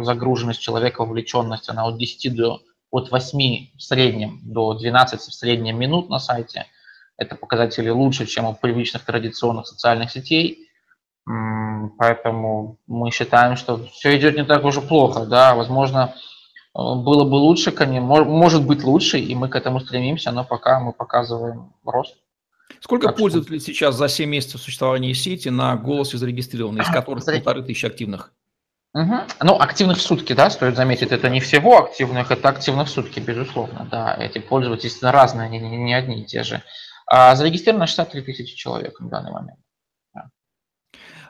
загруженность 0.00 0.60
человека, 0.60 1.04
вовлеченность, 1.04 1.68
она 1.68 1.86
от 1.86 1.98
10 1.98 2.34
до 2.34 2.62
от 2.90 3.10
8 3.10 3.76
в 3.76 3.82
среднем 3.82 4.40
до 4.42 4.74
12 4.74 5.20
в 5.20 5.34
среднем 5.34 5.78
минут 5.78 6.08
на 6.08 6.18
сайте. 6.18 6.66
Это 7.16 7.34
показатели 7.34 7.88
лучше, 7.88 8.26
чем 8.26 8.44
у 8.44 8.54
привычных 8.54 9.04
традиционных 9.04 9.66
социальных 9.66 10.10
сетей. 10.10 10.68
Поэтому 11.98 12.78
мы 12.86 13.10
считаем, 13.10 13.56
что 13.56 13.84
все 13.86 14.16
идет 14.16 14.36
не 14.36 14.44
так 14.44 14.64
уже 14.64 14.80
плохо. 14.80 15.26
Да? 15.26 15.54
Возможно, 15.54 16.14
э, 16.14 16.78
было 16.78 17.24
бы 17.24 17.34
лучше, 17.34 17.72
может 17.72 18.64
быть 18.64 18.84
лучше, 18.84 19.18
и 19.18 19.34
мы 19.34 19.48
к 19.48 19.56
этому 19.56 19.80
стремимся, 19.80 20.30
но 20.30 20.44
пока 20.44 20.78
мы 20.78 20.92
показываем 20.92 21.72
рост. 21.84 22.16
Сколько 22.80 23.08
так 23.08 23.16
пользователей 23.16 23.58
что... 23.58 23.66
сейчас 23.66 23.94
за 23.96 24.08
7 24.08 24.28
месяцев 24.28 24.60
существования 24.60 25.14
сети 25.14 25.48
на 25.48 25.76
голосе 25.76 26.18
зарегистрированы, 26.18 26.82
из 26.82 26.88
которых 26.88 27.24
полторы 27.24 27.62
тысячи 27.62 27.86
активных? 27.86 28.32
Угу. 28.96 29.14
Ну, 29.42 29.60
активных 29.60 29.98
в 29.98 30.00
сутки, 30.00 30.32
да, 30.32 30.48
стоит 30.48 30.74
заметить, 30.74 31.12
это 31.12 31.28
не 31.28 31.40
всего 31.40 31.84
активных, 31.84 32.30
это 32.30 32.48
активных 32.48 32.88
в 32.88 32.90
сутки, 32.90 33.20
безусловно, 33.20 33.86
да, 33.90 34.16
эти 34.18 34.38
пользователи 34.38 34.90
разные, 35.02 35.50
не, 35.50 35.58
не, 35.58 35.76
не 35.76 35.92
одни 35.92 36.22
и 36.22 36.24
те 36.24 36.42
же. 36.42 36.62
А 37.06 37.36
зарегистрировано 37.36 37.86
63 37.86 38.22
тысячи 38.22 38.56
человек 38.56 38.98
на 38.98 39.10
данный 39.10 39.32
момент. 39.32 39.58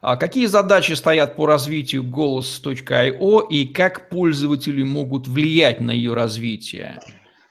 А 0.00 0.16
какие 0.16 0.46
задачи 0.46 0.92
стоят 0.92 1.34
по 1.34 1.46
развитию 1.46 2.04
голос.io 2.04 3.48
и 3.48 3.66
как 3.66 4.10
пользователи 4.10 4.84
могут 4.84 5.26
влиять 5.26 5.80
на 5.80 5.90
ее 5.90 6.14
развитие? 6.14 7.00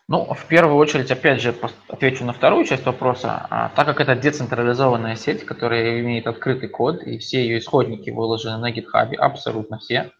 Ну, 0.07 0.33
в 0.35 0.45
первую 0.45 0.77
очередь, 0.77 1.09
опять 1.09 1.41
же, 1.41 1.55
отвечу 1.87 2.25
на 2.25 2.33
вторую 2.33 2.63
часть 2.65 2.85
вопроса. 2.85 3.47
А, 3.49 3.69
так 3.69 3.87
как 3.87 3.99
это 3.99 4.15
децентрализованная 4.15 5.15
сеть, 5.15 5.43
которая 5.45 5.99
имеет 6.01 6.27
открытый 6.27 6.69
код, 6.69 7.01
и 7.01 7.17
все 7.17 7.41
ее 7.41 7.57
исходники 7.57 8.11
выложены 8.11 8.57
на 8.57 8.71
GitHub, 8.71 9.15
абсолютно 9.15 9.79
все, 9.79 10.11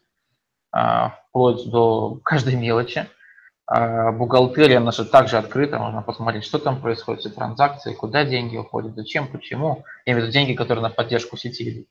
а, 0.72 1.10
вплоть 1.28 1.70
до 1.70 2.18
каждой 2.24 2.56
мелочи. 2.56 3.06
А, 3.68 4.10
бухгалтерия 4.10 4.80
наша 4.80 5.04
также 5.04 5.38
открыта, 5.38 5.78
можно 5.78 6.02
посмотреть, 6.02 6.44
что 6.44 6.58
там 6.58 6.80
происходит, 6.80 7.20
все 7.20 7.30
транзакции, 7.30 7.94
куда 7.94 8.24
деньги 8.24 8.56
уходят, 8.56 8.96
зачем, 8.96 9.28
почему. 9.28 9.84
Я 10.04 10.14
имею 10.14 10.24
в 10.24 10.28
виду 10.28 10.32
деньги, 10.32 10.54
которые 10.54 10.82
на 10.82 10.90
поддержку 10.90 11.36
сети 11.36 11.70
идут. 11.70 11.86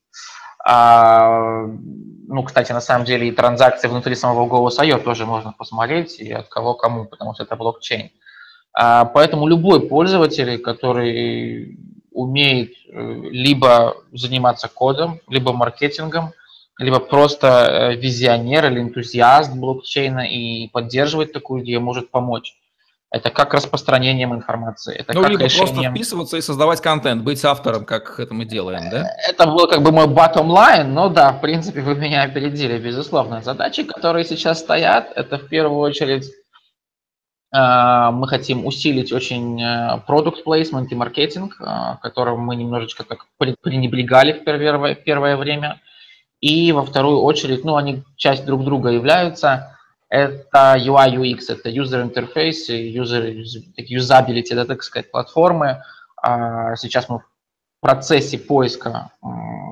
А, 0.67 1.67
ну, 2.27 2.43
кстати, 2.43 2.71
на 2.71 2.81
самом 2.81 3.05
деле 3.05 3.27
и 3.27 3.31
транзакции 3.31 3.87
внутри 3.87 4.15
самого 4.15 4.47
Голос.io 4.47 4.99
тоже 4.99 5.27
можно 5.27 5.53
посмотреть, 5.53 6.19
и 6.19 6.31
от 6.31 6.47
кого 6.47 6.73
кому, 6.73 7.05
потому 7.05 7.35
что 7.35 7.43
это 7.43 7.55
блокчейн. 7.55 8.09
А, 8.73 9.05
поэтому 9.05 9.47
любой 9.47 9.87
пользователь, 9.87 10.57
который 10.57 11.77
умеет 12.11 12.73
э, 12.87 13.13
либо 13.29 13.95
заниматься 14.11 14.67
кодом, 14.67 15.19
либо 15.29 15.53
маркетингом, 15.53 16.31
либо 16.79 16.99
просто 16.99 17.47
э, 17.47 17.95
визионер 17.95 18.65
или 18.65 18.79
энтузиаст 18.79 19.53
блокчейна 19.53 20.21
и 20.21 20.69
поддерживает 20.69 21.31
такую 21.31 21.63
идею, 21.63 21.81
может 21.81 22.09
помочь. 22.09 22.55
Это 23.11 23.29
как 23.29 23.53
распространением 23.53 24.33
информации. 24.33 24.95
Это 24.95 25.13
ну, 25.13 25.21
как 25.21 25.29
либо 25.29 25.43
решением... 25.43 25.75
просто 25.75 25.91
вписываться 25.91 26.37
и 26.37 26.41
создавать 26.41 26.81
контент, 26.81 27.23
быть 27.23 27.43
автором, 27.45 27.85
как 27.85 28.19
это 28.19 28.33
мы 28.33 28.45
делаем, 28.45 28.89
да? 28.89 29.09
Это 29.29 29.45
был 29.45 29.67
как 29.67 29.83
бы 29.83 29.91
мой 29.91 30.07
bottom 30.07 30.47
line, 30.47 30.85
но 30.85 31.09
да, 31.09 31.31
в 31.31 31.39
принципе, 31.39 31.81
вы 31.81 31.95
меня 31.95 32.23
опередили, 32.23 32.77
безусловно. 32.77 33.41
Задачи, 33.41 33.83
которые 33.83 34.25
сейчас 34.25 34.59
стоят, 34.59 35.13
это 35.15 35.37
в 35.37 35.47
первую 35.47 35.79
очередь 35.79 36.29
э, 37.55 38.09
мы 38.11 38.27
хотим 38.27 38.65
усилить 38.65 39.13
очень 39.13 39.61
продукт 40.05 40.39
э, 40.39 40.49
placement 40.49 40.87
и 40.89 40.95
маркетинг, 40.95 41.57
э, 41.61 41.97
которым 42.01 42.39
мы 42.39 42.55
немножечко 42.55 43.03
так 43.03 43.27
пренебрегали 43.37 44.33
в 44.33 44.43
первое, 44.43 44.95
первое 44.95 45.37
время. 45.37 45.79
И 46.41 46.71
во 46.73 46.83
вторую 46.83 47.21
очередь, 47.21 47.63
ну, 47.63 47.75
они 47.75 48.03
часть 48.17 48.45
друг 48.45 48.65
друга 48.65 48.89
являются– 48.89 49.71
это 50.15 50.75
UI, 50.77 51.15
UX, 51.17 51.49
это 51.49 51.69
user 51.69 52.09
interface, 52.09 52.69
user, 52.69 53.43
usability, 53.77 54.55
да, 54.55 54.65
так 54.65 54.83
сказать, 54.83 55.11
платформы. 55.11 55.81
А 56.21 56.75
сейчас 56.77 57.09
мы 57.09 57.19
в 57.19 57.23
процессе 57.81 58.37
поиска 58.37 59.11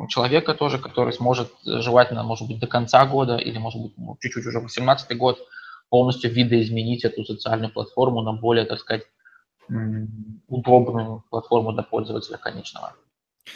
человека 0.09 0.53
тоже, 0.53 0.79
который 0.79 1.13
сможет, 1.13 1.49
желательно, 1.63 2.23
может 2.23 2.47
быть, 2.47 2.59
до 2.59 2.67
конца 2.67 3.05
года 3.05 3.37
или, 3.37 3.57
может 3.57 3.81
быть, 3.81 3.93
ну, 3.97 4.17
чуть-чуть 4.19 4.45
уже 4.45 4.59
18 4.59 5.17
год, 5.17 5.39
полностью 5.89 6.31
видоизменить 6.31 7.05
эту 7.05 7.23
социальную 7.23 7.71
платформу 7.71 8.21
на 8.21 8.33
более, 8.33 8.65
так 8.65 8.79
сказать, 8.79 9.03
удобную 10.47 11.23
платформу 11.29 11.71
для 11.71 11.83
пользователя 11.83 12.37
конечного. 12.37 12.93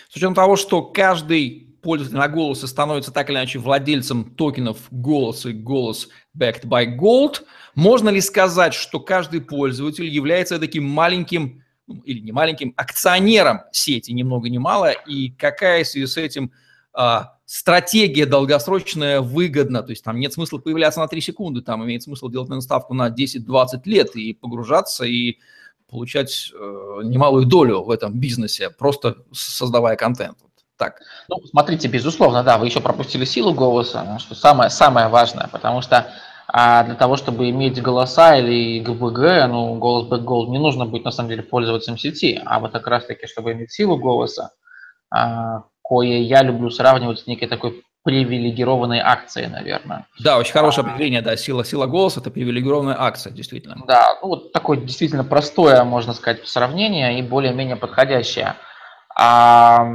С 0.10 0.16
учетом 0.16 0.36
того, 0.36 0.56
что 0.56 0.82
каждый 0.82 1.67
пользователь 1.82 2.18
на 2.18 2.28
голосе 2.28 2.68
становится 2.68 3.12
так 3.12 3.30
или 3.30 3.38
иначе 3.38 3.60
владельцем 3.60 4.36
токенов 4.36 4.78
голос 4.92 5.46
и 5.46 5.54
голос 5.54 6.10
backed 6.38 6.66
by 6.66 6.98
gold, 6.98 7.44
можно 7.76 8.10
ли 8.10 8.22
сказать, 8.22 8.74
что 8.74 9.00
каждый 9.00 9.42
пользователь 9.42 10.06
является 10.06 10.60
таким 10.60 10.86
маленьким 10.86 11.64
ну, 11.88 12.02
или 12.02 12.20
не 12.20 12.32
маленьким 12.32 12.74
акционером 12.76 13.62
сети, 13.72 14.12
ни 14.12 14.24
много 14.24 14.50
ни 14.50 14.58
мало, 14.58 14.92
и 14.92 15.30
какая 15.30 15.84
в 15.84 15.88
связи 15.88 16.06
с 16.06 16.18
этим 16.18 16.52
а, 16.94 17.38
стратегия 17.46 18.26
долгосрочная 18.26 19.22
выгодна, 19.22 19.82
то 19.84 19.92
есть 19.92 20.04
там 20.04 20.20
нет 20.20 20.34
смысла 20.34 20.58
появляться 20.58 21.00
на 21.00 21.08
3 21.08 21.22
секунды, 21.22 21.62
там 21.62 21.86
имеет 21.86 22.04
смысл 22.04 22.28
делать 22.28 22.50
на 22.50 22.60
ставку 22.60 22.94
на 22.94 23.10
10-20 23.10 23.82
лет 23.86 24.16
и 24.16 24.34
погружаться, 24.34 25.06
и 25.06 25.38
получать 25.90 26.52
э, 26.54 27.02
немалую 27.04 27.46
долю 27.46 27.84
в 27.84 27.92
этом 27.92 28.20
бизнесе, 28.20 28.70
просто 28.70 29.24
создавая 29.32 29.96
контент. 29.96 30.38
Так. 30.78 31.02
Ну, 31.28 31.38
смотрите, 31.50 31.88
безусловно, 31.88 32.44
да, 32.44 32.58
вы 32.58 32.68
еще 32.68 32.80
пропустили 32.80 33.26
силу 33.26 33.54
голоса, 33.54 34.20
что 34.20 34.36
самое, 34.36 34.70
самое 34.70 35.08
важное, 35.08 35.50
потому 35.52 35.82
что 35.82 36.06
А 36.50 36.84
для 36.84 36.96
того, 36.96 37.18
чтобы 37.18 37.50
иметь 37.50 37.82
голоса 37.82 38.38
или 38.38 38.80
ГБГ, 38.80 39.50
ну, 39.50 39.76
голос 39.76 40.08
бэкгол, 40.08 40.50
не 40.50 40.60
нужно 40.60 40.86
быть, 40.86 41.04
на 41.04 41.12
самом 41.12 41.30
деле, 41.30 41.44
пользователем 41.44 41.98
сети, 41.98 42.42
а 42.46 42.60
вот 42.60 42.72
как 42.72 42.88
раз-таки, 42.88 43.28
чтобы 43.28 43.52
иметь 43.52 43.74
силу 43.74 43.98
голоса, 43.98 44.52
а, 45.12 45.64
кое 45.84 46.20
я 46.20 46.44
люблю 46.44 46.70
сравнивать 46.70 47.20
с 47.20 47.28
некой 47.28 47.50
такой 47.50 47.84
привилегированной 48.04 49.00
акцией, 49.00 49.48
наверное. 49.48 50.06
Да, 50.24 50.38
очень 50.38 50.54
хорошее 50.54 50.86
а, 50.86 50.90
определение, 50.90 51.22
да, 51.22 51.36
сила, 51.36 51.66
сила 51.66 51.86
голоса– 51.86 52.20
это 52.22 52.32
привилегированная 52.32 52.96
акция, 52.98 53.34
действительно. 53.34 53.84
Да, 53.86 54.18
ну, 54.22 54.30
вот 54.30 54.54
такое 54.54 54.78
действительно 54.78 55.26
простое, 55.26 55.84
можно 55.84 56.14
сказать, 56.14 56.48
сравнение 56.48 57.20
и 57.20 57.22
более-менее 57.22 57.76
подходящее. 57.76 58.56
А, 59.20 59.86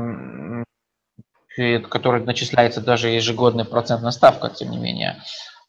который 1.88 2.24
начисляется 2.24 2.80
даже 2.80 3.08
ежегодная 3.08 3.64
процентная 3.64 4.10
ставка, 4.10 4.48
тем 4.48 4.70
не 4.70 4.78
менее. 4.78 5.22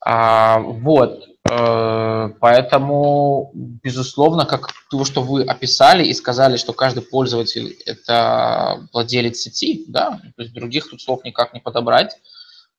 А, 0.06 0.60
вот, 0.60 1.24
э, 1.50 2.30
поэтому, 2.40 3.52
безусловно, 3.54 4.46
как 4.46 4.70
то, 4.90 5.06
что 5.06 5.22
вы 5.22 5.44
описали 5.44 6.04
и 6.04 6.14
сказали, 6.14 6.58
что 6.58 6.74
каждый 6.74 7.04
пользователь– 7.04 7.78
это 7.86 8.86
владелец 8.92 9.38
сети, 9.38 9.86
да, 9.88 10.20
то 10.36 10.42
есть 10.42 10.54
других 10.54 10.90
тут 10.90 11.02
слов 11.02 11.24
никак 11.24 11.54
не 11.54 11.62
подобрать. 11.62 12.18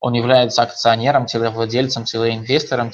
Он 0.01 0.13
является 0.13 0.63
акционером, 0.63 1.27
владельцем, 1.33 2.03
инвестором, 2.03 2.91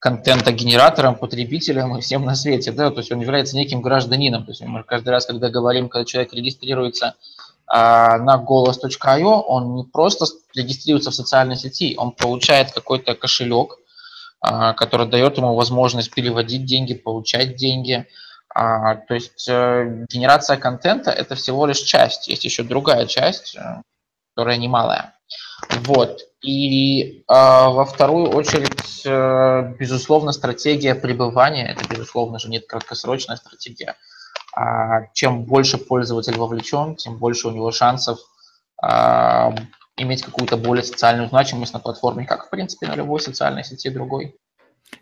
контента-генератором, 0.00 1.14
потребителем 1.14 1.96
и 1.96 2.00
всем 2.00 2.24
на 2.24 2.34
свете, 2.34 2.72
да, 2.72 2.90
то 2.90 2.98
есть 2.98 3.12
он 3.12 3.20
является 3.20 3.56
неким 3.56 3.80
гражданином. 3.80 4.44
То 4.44 4.50
есть 4.50 4.60
мы 4.60 4.82
каждый 4.82 5.10
раз, 5.10 5.26
когда 5.26 5.48
говорим, 5.50 5.88
когда 5.88 6.04
человек 6.04 6.32
регистрируется 6.32 7.14
на 7.68 8.38
голос.io 8.38 9.42
он 9.42 9.74
не 9.74 9.84
просто 9.84 10.26
регистрируется 10.54 11.10
в 11.10 11.14
социальной 11.14 11.56
сети, 11.56 11.94
он 11.98 12.12
получает 12.12 12.72
какой-то 12.72 13.14
кошелек, 13.14 13.78
а, 14.40 14.74
который 14.74 15.08
дает 15.08 15.38
ему 15.38 15.54
возможность 15.54 16.12
переводить 16.12 16.64
деньги, 16.64 16.94
получать 16.94 17.56
деньги. 17.56 18.06
А, 18.54 18.94
то 18.94 19.14
есть 19.14 19.48
э, 19.48 20.06
генерация 20.08 20.56
контента– 20.56 21.10
это 21.12 21.34
всего 21.34 21.66
лишь 21.66 21.80
часть. 21.80 22.28
Есть 22.28 22.44
еще 22.44 22.62
другая 22.62 23.06
часть, 23.06 23.56
э, 23.56 23.82
которая 24.34 24.56
немалая. 24.56 25.14
Вот. 25.70 26.20
И 26.42 27.24
во 27.26 27.84
вторую 27.84 28.30
очередь, 28.30 29.02
э, 29.04 29.74
безусловно, 29.78 30.32
стратегия 30.32 30.94
пребывания– 30.94 31.66
это, 31.68 31.84
безусловно 31.88 32.38
же, 32.38 32.48
нет 32.48 32.66
краткосрочная 32.66 33.36
стратегия– 33.36 33.96
а 34.15 34.15
чем 35.12 35.44
больше 35.44 35.78
пользователь 35.78 36.36
вовлечен, 36.36 36.96
тем 36.96 37.18
больше 37.18 37.48
у 37.48 37.50
него 37.50 37.70
шансов 37.72 38.18
а, 38.80 39.54
иметь 39.96 40.22
какую-то 40.22 40.56
более 40.56 40.84
социальную 40.84 41.28
значимость 41.28 41.74
на 41.74 41.78
платформе, 41.78 42.26
как, 42.26 42.46
в 42.46 42.50
принципе, 42.50 42.86
на 42.86 42.94
любой 42.94 43.20
социальной 43.20 43.64
сети 43.64 43.90
другой. 43.90 44.34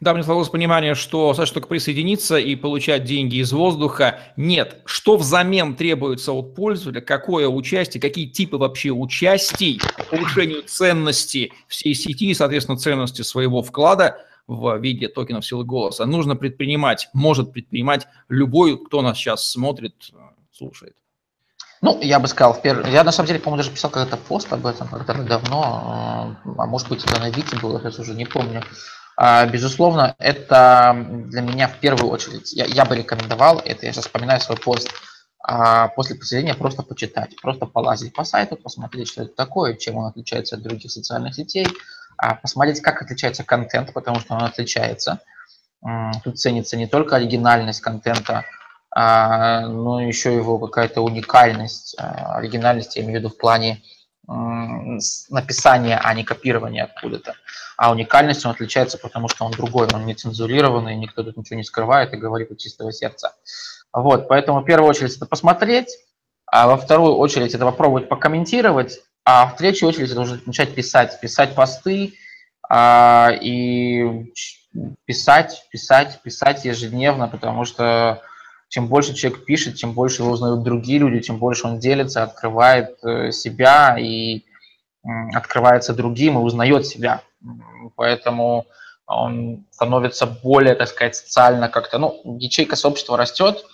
Да, 0.00 0.14
мне 0.14 0.22
сложилось 0.22 0.48
понимание, 0.48 0.94
что 0.94 1.34
Саша 1.34 1.54
только 1.54 1.68
присоединиться 1.68 2.36
и 2.36 2.56
получать 2.56 3.04
деньги 3.04 3.36
из 3.36 3.52
воздуха. 3.52 4.20
Нет. 4.36 4.80
Что 4.86 5.16
взамен 5.16 5.76
требуется 5.76 6.32
от 6.32 6.54
пользователя? 6.54 7.02
Какое 7.02 7.48
участие? 7.48 8.00
Какие 8.00 8.26
типы 8.26 8.56
вообще 8.56 8.90
участий 8.90 9.80
по 9.96 10.16
повышению 10.16 10.62
ценности 10.62 11.52
всей 11.68 11.94
сети 11.94 12.30
и, 12.30 12.34
соответственно, 12.34 12.78
ценности 12.78 13.22
своего 13.22 13.62
вклада– 13.62 14.18
в 14.46 14.78
виде 14.78 15.08
токенов 15.08 15.46
силы 15.46 15.64
голоса. 15.64 16.06
Нужно 16.06 16.36
предпринимать, 16.36 17.08
может 17.12 17.52
предпринимать 17.52 18.06
любой, 18.28 18.78
кто 18.78 19.02
нас 19.02 19.16
сейчас 19.16 19.48
смотрит, 19.48 19.94
слушает. 20.52 20.96
Ну, 21.80 22.00
я 22.00 22.18
бы 22.18 22.28
сказал, 22.28 22.54
впер... 22.54 22.86
я 22.88 23.04
на 23.04 23.12
самом 23.12 23.26
деле, 23.26 23.40
по-моему, 23.40 23.58
даже 23.58 23.70
писал 23.70 23.90
когда-то 23.90 24.16
пост 24.16 24.50
об 24.52 24.66
этом, 24.66 24.88
когда-то 24.88 25.22
давно, 25.24 26.34
э, 26.42 26.48
а 26.56 26.66
может 26.66 26.88
быть, 26.88 27.04
это 27.04 27.20
на 27.20 27.28
Вики 27.28 27.60
было, 27.60 27.78
я 27.82 27.88
уже 27.90 28.14
не 28.14 28.24
помню. 28.24 28.62
А, 29.18 29.46
безусловно, 29.46 30.14
это 30.18 30.96
для 31.26 31.42
меня 31.42 31.68
в 31.68 31.78
первую 31.80 32.10
очередь, 32.10 32.54
я, 32.54 32.64
я 32.64 32.86
бы 32.86 32.96
рекомендовал, 32.96 33.58
это 33.58 33.84
я 33.84 33.92
сейчас 33.92 34.06
вспоминаю 34.06 34.40
свой 34.40 34.56
пост, 34.56 34.90
а 35.46 35.88
после 35.88 36.16
поселения 36.16 36.54
просто 36.54 36.82
почитать, 36.82 37.36
просто 37.42 37.66
полазить 37.66 38.14
по 38.14 38.24
сайту, 38.24 38.56
посмотреть, 38.56 39.08
что 39.08 39.24
это 39.24 39.34
такое, 39.34 39.74
чем 39.74 39.96
он 39.96 40.06
отличается 40.06 40.56
от 40.56 40.62
других 40.62 40.90
социальных 40.90 41.34
сетей, 41.34 41.66
посмотреть, 42.42 42.80
как 42.80 43.02
отличается 43.02 43.44
контент, 43.44 43.92
потому 43.92 44.20
что 44.20 44.34
он 44.34 44.44
отличается. 44.44 45.20
Тут 46.22 46.38
ценится 46.38 46.76
не 46.76 46.86
только 46.86 47.16
оригинальность 47.16 47.80
контента, 47.80 48.44
а, 48.96 49.66
но 49.66 50.00
еще 50.00 50.34
его 50.34 50.58
какая-то 50.58 51.02
уникальность. 51.02 51.96
А, 51.98 52.36
оригинальность 52.36 52.96
я 52.96 53.02
имею 53.02 53.18
в 53.18 53.22
виду 53.22 53.28
в 53.28 53.36
плане 53.36 53.82
написания, 55.28 56.00
а 56.02 56.14
не 56.14 56.24
копирования 56.24 56.84
откуда-то. 56.84 57.34
А 57.76 57.90
уникальность 57.90 58.46
он 58.46 58.52
отличается, 58.52 58.96
потому 58.96 59.28
что 59.28 59.44
он 59.44 59.52
другой, 59.52 59.88
он 59.92 60.06
не 60.06 60.14
цензурированный, 60.14 60.96
никто 60.96 61.22
тут 61.22 61.36
ничего 61.36 61.58
не 61.58 61.64
скрывает 61.64 62.14
и 62.14 62.16
говорит 62.16 62.50
от 62.50 62.58
чистого 62.58 62.90
сердца. 62.90 63.34
Вот, 63.92 64.28
поэтому 64.28 64.60
в 64.60 64.64
первую 64.64 64.88
очередь 64.88 65.14
это 65.14 65.26
посмотреть, 65.26 65.90
а 66.46 66.68
во 66.68 66.76
вторую 66.76 67.16
очередь 67.16 67.54
это 67.54 67.64
попробовать 67.64 68.08
покомментировать, 68.08 69.00
а 69.24 69.46
в 69.46 69.56
третью 69.56 69.88
очередь 69.88 70.10
это 70.10 70.20
уже 70.20 70.40
начать 70.46 70.74
писать, 70.74 71.18
писать 71.20 71.54
посты 71.54 72.14
а, 72.68 73.30
и 73.40 74.32
писать, 75.06 75.64
писать, 75.70 76.20
писать 76.22 76.64
ежедневно, 76.64 77.28
потому 77.28 77.64
что 77.64 78.22
чем 78.68 78.88
больше 78.88 79.14
человек 79.14 79.44
пишет, 79.44 79.76
тем 79.76 79.92
больше 79.92 80.22
его 80.22 80.32
узнают 80.32 80.62
другие 80.64 80.98
люди, 80.98 81.20
тем 81.20 81.38
больше 81.38 81.66
он 81.66 81.78
делится, 81.78 82.22
открывает 82.22 82.96
э, 83.04 83.30
себя 83.30 83.96
и 83.98 84.42
открывается 85.34 85.94
другим 85.94 86.38
и 86.38 86.42
узнает 86.42 86.86
себя. 86.86 87.22
Поэтому 87.94 88.66
он 89.06 89.66
становится 89.70 90.26
более, 90.26 90.74
так 90.74 90.88
сказать, 90.88 91.14
социально 91.14 91.68
как-то, 91.68 91.98
ну, 91.98 92.38
ячейка 92.40 92.74
сообщества 92.74 93.16
растет, 93.16 93.64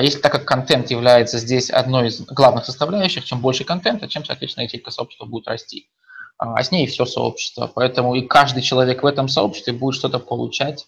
если 0.00 0.18
так 0.20 0.32
как 0.32 0.44
контент 0.44 0.90
является 0.90 1.38
здесь 1.38 1.70
одной 1.70 2.08
из 2.08 2.20
главных 2.20 2.64
составляющих, 2.64 3.24
чем 3.24 3.40
больше 3.40 3.64
контента, 3.64 4.08
чем, 4.08 4.24
соответственно, 4.24 4.64
ячейка 4.64 4.90
сообщества 4.90 5.26
будет 5.26 5.48
расти. 5.48 5.88
А 6.38 6.62
с 6.62 6.70
ней 6.70 6.86
все 6.86 7.04
сообщество. 7.04 7.70
Поэтому 7.72 8.14
и 8.14 8.22
каждый 8.22 8.62
человек 8.62 9.02
в 9.02 9.06
этом 9.06 9.28
сообществе 9.28 9.72
будет 9.72 9.94
что-то 9.94 10.18
получать 10.18 10.86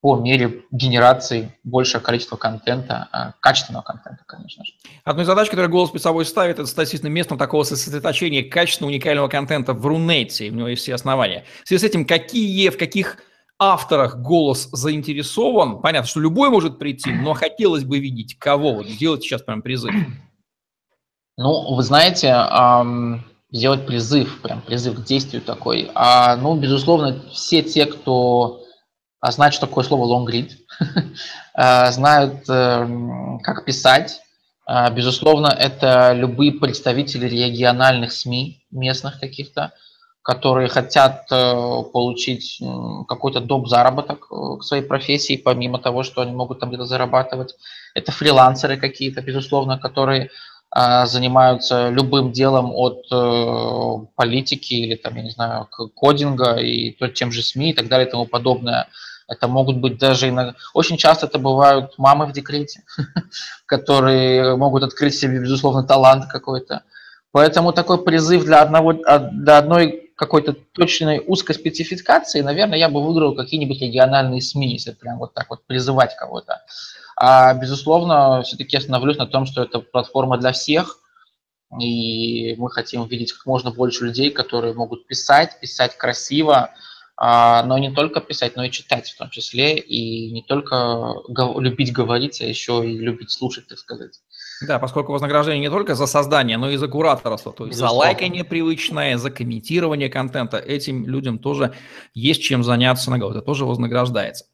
по 0.00 0.16
мере 0.16 0.64
генерации 0.70 1.50
большего 1.64 2.02
количества 2.02 2.36
контента, 2.36 3.08
а, 3.10 3.32
качественного 3.40 3.82
контента, 3.82 4.22
конечно 4.26 4.62
же. 4.62 4.72
Одной 5.02 5.22
из 5.22 5.26
задач, 5.26 5.48
которую 5.48 5.70
голос 5.70 5.90
перед 5.90 6.02
собой 6.02 6.26
ставит, 6.26 6.58
это 6.58 6.66
стать 6.66 6.84
действительно 6.84 7.08
местом 7.08 7.38
такого 7.38 7.62
сосредоточения 7.62 8.42
качественного 8.42 8.90
уникального 8.90 9.28
контента 9.28 9.72
в 9.72 9.86
Рунете, 9.86 10.50
у 10.50 10.54
него 10.54 10.68
есть 10.68 10.82
все 10.82 10.94
основания. 10.94 11.44
В 11.64 11.68
связи 11.68 11.80
с 11.80 11.88
этим, 11.88 12.04
какие, 12.04 12.68
в 12.68 12.76
каких 12.76 13.16
авторах 13.58 14.18
голос 14.18 14.68
заинтересован, 14.72 15.80
понятно, 15.80 16.08
что 16.08 16.20
любой 16.20 16.50
может 16.50 16.78
прийти, 16.78 17.12
но 17.12 17.34
хотелось 17.34 17.84
бы 17.84 17.98
видеть 17.98 18.38
кого, 18.38 18.74
вот 18.74 18.86
сделать 18.86 19.22
сейчас 19.22 19.42
прям 19.42 19.62
призыв. 19.62 19.94
Ну, 21.36 21.74
вы 21.74 21.82
знаете, 21.82 22.28
эм, 22.28 23.24
сделать 23.50 23.86
призыв, 23.86 24.40
прям 24.42 24.60
призыв 24.60 24.96
к 24.96 25.04
действию 25.04 25.42
такой. 25.42 25.90
А, 25.94 26.36
ну, 26.36 26.56
безусловно, 26.56 27.22
все 27.32 27.62
те, 27.62 27.86
кто 27.86 28.64
а, 29.20 29.30
знает, 29.32 29.54
что 29.54 29.66
такое 29.66 29.84
слово 29.84 30.06
long 30.06 30.30
read, 30.30 30.50
а, 31.54 31.90
знают, 31.90 32.48
эм, 32.48 33.40
как 33.40 33.64
писать. 33.64 34.20
А, 34.66 34.90
безусловно, 34.90 35.48
это 35.48 36.12
любые 36.12 36.52
представители 36.52 37.26
региональных 37.26 38.12
СМИ, 38.12 38.64
местных 38.70 39.20
каких-то, 39.20 39.72
которые 40.24 40.68
хотят 40.68 41.26
э, 41.30 41.82
получить 41.92 42.58
какой-то 43.06 43.40
доп. 43.40 43.68
заработок 43.68 44.26
э, 44.30 44.56
к 44.58 44.64
своей 44.64 44.82
профессии, 44.82 45.36
помимо 45.36 45.78
того, 45.78 46.02
что 46.02 46.22
они 46.22 46.32
могут 46.32 46.60
там 46.60 46.70
где-то 46.70 46.86
зарабатывать. 46.86 47.54
Это 47.94 48.10
фрилансеры 48.10 48.78
какие-то, 48.78 49.20
безусловно, 49.20 49.78
которые 49.78 50.30
а, 50.70 51.04
занимаются 51.06 51.90
любым 51.90 52.32
делом 52.32 52.72
от 52.72 53.04
э, 53.12 54.06
политики 54.16 54.72
или 54.72 54.94
там, 54.94 55.14
я 55.16 55.22
не 55.22 55.30
знаю, 55.30 55.68
кодинга 55.94 56.54
и 56.54 56.96
тем 57.12 57.30
же 57.30 57.42
СМИ 57.42 57.70
и 57.70 57.74
так 57.74 57.88
далее 57.88 58.08
и 58.08 58.10
тому 58.10 58.24
подобное. 58.24 58.88
Это 59.28 59.46
могут 59.46 59.76
быть 59.76 59.98
даже 59.98 60.30
иногда... 60.30 60.54
Очень 60.72 60.96
часто 60.96 61.26
это 61.26 61.38
бывают 61.38 61.98
мамы 61.98 62.24
в 62.24 62.32
декрете, 62.32 62.80
которые 63.66 64.56
могут 64.56 64.84
открыть 64.84 65.14
себе, 65.14 65.38
безусловно, 65.38 65.82
талант 65.82 66.24
какой-то. 66.32 66.82
Поэтому 67.30 67.72
такой 67.72 68.02
призыв 68.02 68.44
для, 68.44 68.62
одного, 68.62 68.94
для 68.94 69.58
одной 69.58 70.03
какой-то 70.16 70.52
точной 70.52 71.22
узкой 71.26 71.54
спецификации, 71.54 72.40
наверное, 72.40 72.78
я 72.78 72.88
бы 72.88 73.04
выиграл 73.04 73.34
какие-нибудь 73.34 73.80
региональные 73.80 74.40
СМИ, 74.40 74.72
если 74.72 74.92
прям 74.92 75.18
вот 75.18 75.34
так 75.34 75.50
вот 75.50 75.64
призывать 75.66 76.14
кого-то. 76.16 76.62
А, 77.16 77.54
безусловно, 77.54 78.42
все-таки 78.42 78.76
остановлюсь 78.76 79.18
на 79.18 79.26
том, 79.26 79.46
что 79.46 79.62
это 79.62 79.80
платформа 79.80 80.38
для 80.38 80.52
всех, 80.52 81.00
и 81.80 82.54
мы 82.58 82.70
хотим 82.70 83.04
видеть 83.06 83.32
как 83.32 83.46
можно 83.46 83.70
больше 83.70 84.04
людей, 84.04 84.30
которые 84.30 84.74
могут 84.74 85.06
писать, 85.06 85.58
писать 85.60 85.96
красиво, 85.96 86.70
а, 87.16 87.62
но 87.64 87.78
не 87.78 87.92
только 87.92 88.20
писать, 88.20 88.56
но 88.56 88.64
и 88.64 88.70
читать 88.70 89.10
в 89.10 89.16
том 89.16 89.30
числе, 89.30 89.78
и 89.78 90.30
не 90.32 90.42
только 90.42 91.14
любить 91.58 91.92
говорить, 91.92 92.40
а 92.40 92.44
еще 92.44 92.82
и 92.84 92.98
любить 92.98 93.30
слушать, 93.30 93.68
так 93.68 93.78
сказать. 93.78 94.20
Да, 94.62 94.78
поскольку 94.78 95.12
вознаграждение 95.12 95.60
не 95.60 95.70
только 95.70 95.94
за 95.94 96.06
создание, 96.06 96.56
но 96.56 96.70
и 96.70 96.76
за 96.76 96.88
кураторство, 96.88 97.52
то 97.52 97.66
есть 97.66 97.78
за 97.78 97.90
лайкание 97.90 98.44
привычное, 98.44 99.18
за 99.18 99.30
комментирование 99.30 100.08
контента, 100.08 100.58
этим 100.58 101.06
людям 101.06 101.38
тоже 101.38 101.74
есть 102.14 102.42
чем 102.42 102.62
заняться 102.62 103.10
на 103.10 103.16
это 103.16 103.42
тоже 103.42 103.64
вознаграждается. 103.64 104.46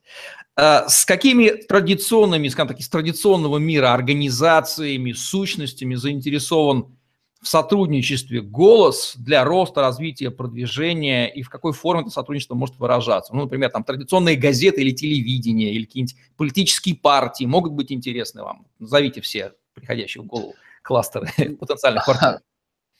А 0.57 0.89
с 0.89 1.05
какими 1.05 1.51
традиционными, 1.51 2.49
скажем 2.49 2.69
так, 2.69 2.81
из 2.81 2.89
традиционного 2.89 3.59
мира 3.59 3.93
организациями, 3.93 5.13
сущностями 5.13 5.95
заинтересован 5.95 6.97
в 7.43 7.49
сотрудничестве 7.49 8.43
голос 8.43 9.15
для 9.17 9.45
роста, 9.45 9.81
развития, 9.81 10.31
продвижения 10.31 11.27
и 11.29 11.43
в 11.43 11.49
какой 11.49 11.73
форме 11.73 12.03
это 12.03 12.11
сотрудничество 12.11 12.55
может 12.55 12.79
выражаться. 12.79 13.35
Ну, 13.35 13.43
например, 13.43 13.71
там 13.71 13.83
традиционные 13.83 14.37
газеты 14.37 14.83
или 14.83 14.91
телевидение, 14.91 15.73
или 15.73 15.87
какие-нибудь 15.87 16.17
политические 16.37 16.97
партии 16.97 17.45
могут 17.45 17.73
быть 17.73 17.93
интересны 17.93 18.43
вам. 18.43 18.67
Назовите 18.79 19.23
все 19.23 19.53
приходящие 19.81 20.23
в 20.23 20.27
голову 20.27 20.55
кластеры 20.83 21.29
потенциальных 21.61 22.07
партнеров. 22.07 22.40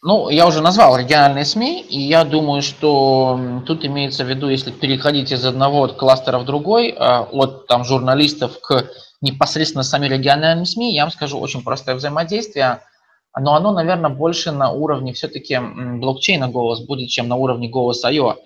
Ну, 0.03 0.31
я 0.31 0.47
уже 0.47 0.62
назвал 0.62 0.97
региональные 0.97 1.45
СМИ, 1.45 1.83
и 1.83 2.01
я 2.01 2.25
думаю, 2.25 2.62
что 2.62 3.62
тут 3.66 3.85
имеется 3.85 4.25
в 4.25 4.31
виду, 4.31 4.49
если 4.49 4.71
переходить 4.71 5.31
из 5.31 5.45
одного 5.45 5.88
кластера 5.88 6.38
в 6.38 6.47
другой, 6.47 6.95
а, 6.97 7.23
от 7.23 7.66
там, 7.66 7.85
журналистов 7.85 8.61
к 8.62 8.88
непосредственно 9.21 9.83
самим 9.83 10.12
региональным 10.12 10.64
СМИ, 10.64 10.95
я 10.95 11.03
вам 11.03 11.12
скажу 11.12 11.38
очень 11.38 11.62
простое 11.62 11.95
взаимодействие– 11.95 12.81
но 13.38 13.55
оно, 13.55 13.73
наверное, 13.73 14.11
больше 14.11 14.51
на 14.51 14.71
уровне 14.73 15.12
все-таки 15.12 15.59
блокчейна 15.59 16.49
голос 16.49 16.81
будет, 16.81 17.11
чем 17.11 17.29
на 17.29 17.37
уровне 17.37 17.69
голос.io, 17.69 18.37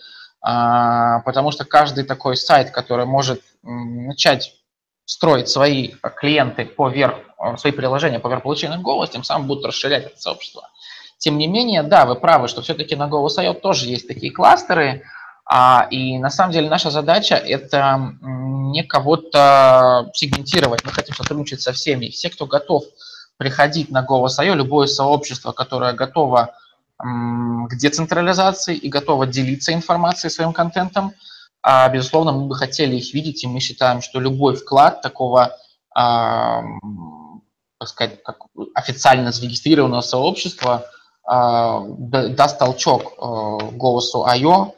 а, 0.43 1.21
потому 1.21 1.53
что 1.53 1.65
каждый 1.65 2.05
такой 2.05 2.37
сайт, 2.37 2.71
который 2.71 3.07
может 3.07 3.41
начать 3.63 4.55
строить 5.05 5.49
свои 5.49 5.93
клиенты 6.17 6.65
поверх, 6.65 7.17
э, 7.39 7.57
свои 7.57 7.73
приложения 7.73 8.21
поверх 8.21 8.43
блокчейна 8.43 8.79
голос, 8.79 9.11
тем 9.11 9.25
самым 9.25 9.47
будут 9.47 9.67
расширять 9.67 10.07
это 10.07 10.21
сообщество. 10.21 10.69
Тем 11.19 11.39
не 11.39 11.47
менее, 11.47 11.83
да, 11.83 12.07
вы 12.07 12.17
правы, 12.17 12.49
что 12.49 12.63
все-таки 12.63 12.97
на 12.97 13.09
голос.io 13.09 13.55
тоже 13.55 13.87
есть 13.87 14.09
такие 14.09 14.33
кластеры, 14.33 15.03
а, 15.47 15.87
и 15.91 16.19
на 16.19 16.31
самом 16.31 16.53
деле 16.53 16.71
наша 16.71 16.91
задача 16.91 17.35
это 17.35 18.15
не 18.23 18.83
кого-то 18.83 20.11
сегментировать, 20.15 20.85
мы 20.85 20.93
хотим 20.93 21.15
сотрудничать 21.15 21.61
со 21.61 21.73
всеми. 21.73 22.09
Все, 22.09 22.31
кто 22.31 22.47
готов 22.47 22.85
приходить 23.37 23.91
на 23.91 24.05
Go.io, 24.05 24.55
любое 24.55 24.87
сообщество, 24.87 25.53
которое 25.53 25.93
готово 25.93 26.55
к 26.99 27.77
децентрализации 27.77 28.77
и 28.77 28.89
готово 28.89 29.27
делиться 29.27 29.73
информацией, 29.73 30.31
своим 30.31 30.53
контентом. 30.53 31.13
А, 31.67 31.89
безусловно, 31.89 32.33
мы 32.33 32.47
бы 32.47 32.55
хотели 32.55 32.97
их 32.97 33.15
видеть, 33.15 33.43
и 33.43 33.47
мы 33.47 33.59
считаем, 33.59 34.03
что 34.03 34.21
любой 34.21 34.55
вклад 34.55 35.01
такого, 35.01 35.57
а, 35.95 36.63
так 37.81 37.89
сказать, 37.89 38.23
как 38.23 38.37
официально 38.75 39.33
зарегистрированного 39.33 40.03
сообщества 40.03 40.85
а, 41.27 41.81
даст 41.89 42.59
толчок 42.59 43.15
голосу 43.19 44.27
IO, 44.29 44.75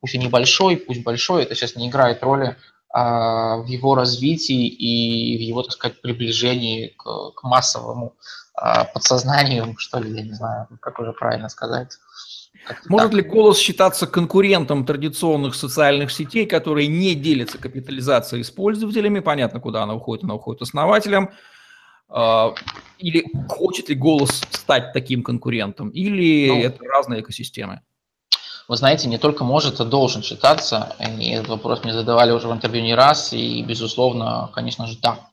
пусть 0.00 0.16
и 0.16 0.18
небольшой, 0.18 0.76
пусть 0.76 1.04
большой, 1.04 1.44
это 1.44 1.54
сейчас 1.54 1.76
не 1.76 1.88
играет 1.88 2.24
роли, 2.24 2.56
а, 2.88 3.58
в 3.58 3.66
его 3.66 3.94
развитии 3.94 4.66
и 4.66 5.38
в 5.38 5.40
его, 5.40 5.62
так 5.62 5.74
сказать, 5.74 6.02
приближении 6.02 6.88
к 6.96 7.44
массовому 7.44 8.14
а, 8.56 8.84
подсознанию, 8.84 9.74
что 9.78 9.98
ли, 9.98 10.14
я 10.14 10.22
не 10.22 10.32
знаю, 10.32 10.66
как 10.80 10.98
уже 10.98 11.12
правильно 11.12 11.48
сказать. 11.48 11.98
Может 12.88 13.12
так. 13.12 13.16
ли 13.16 13.22
голос 13.22 13.58
считаться 13.58 14.06
конкурентом 14.06 14.84
традиционных 14.84 15.54
социальных 15.54 16.10
сетей, 16.10 16.46
которые 16.46 16.88
не 16.88 17.14
делятся 17.14 17.58
капитализацией 17.58 18.42
с 18.42 18.50
пользователями? 18.50 19.20
Понятно, 19.20 19.60
куда 19.60 19.82
она 19.82 19.94
уходит, 19.94 20.24
она 20.24 20.34
уходит 20.34 20.62
основателям. 20.62 21.30
А, 22.08 22.54
или 22.98 23.24
хочет 23.48 23.88
ли 23.88 23.94
голос 23.94 24.42
стать 24.50 24.92
таким 24.92 25.22
конкурентом? 25.22 25.90
Или 25.90 26.48
ну, 26.48 26.62
это 26.62 26.84
разные 26.84 27.20
экосистемы? 27.20 27.82
вы 28.68 28.76
знаете, 28.76 29.08
не 29.08 29.18
только 29.18 29.44
может, 29.44 29.80
а 29.80 29.84
должен 29.84 30.22
считаться. 30.22 30.96
И 30.98 31.30
этот 31.30 31.48
вопрос 31.48 31.84
мне 31.84 31.92
задавали 31.92 32.32
уже 32.32 32.48
в 32.48 32.52
интервью 32.52 32.82
не 32.82 32.94
раз, 32.94 33.32
и, 33.32 33.62
безусловно, 33.62 34.50
конечно 34.54 34.86
же, 34.86 34.98
да. 35.00 35.30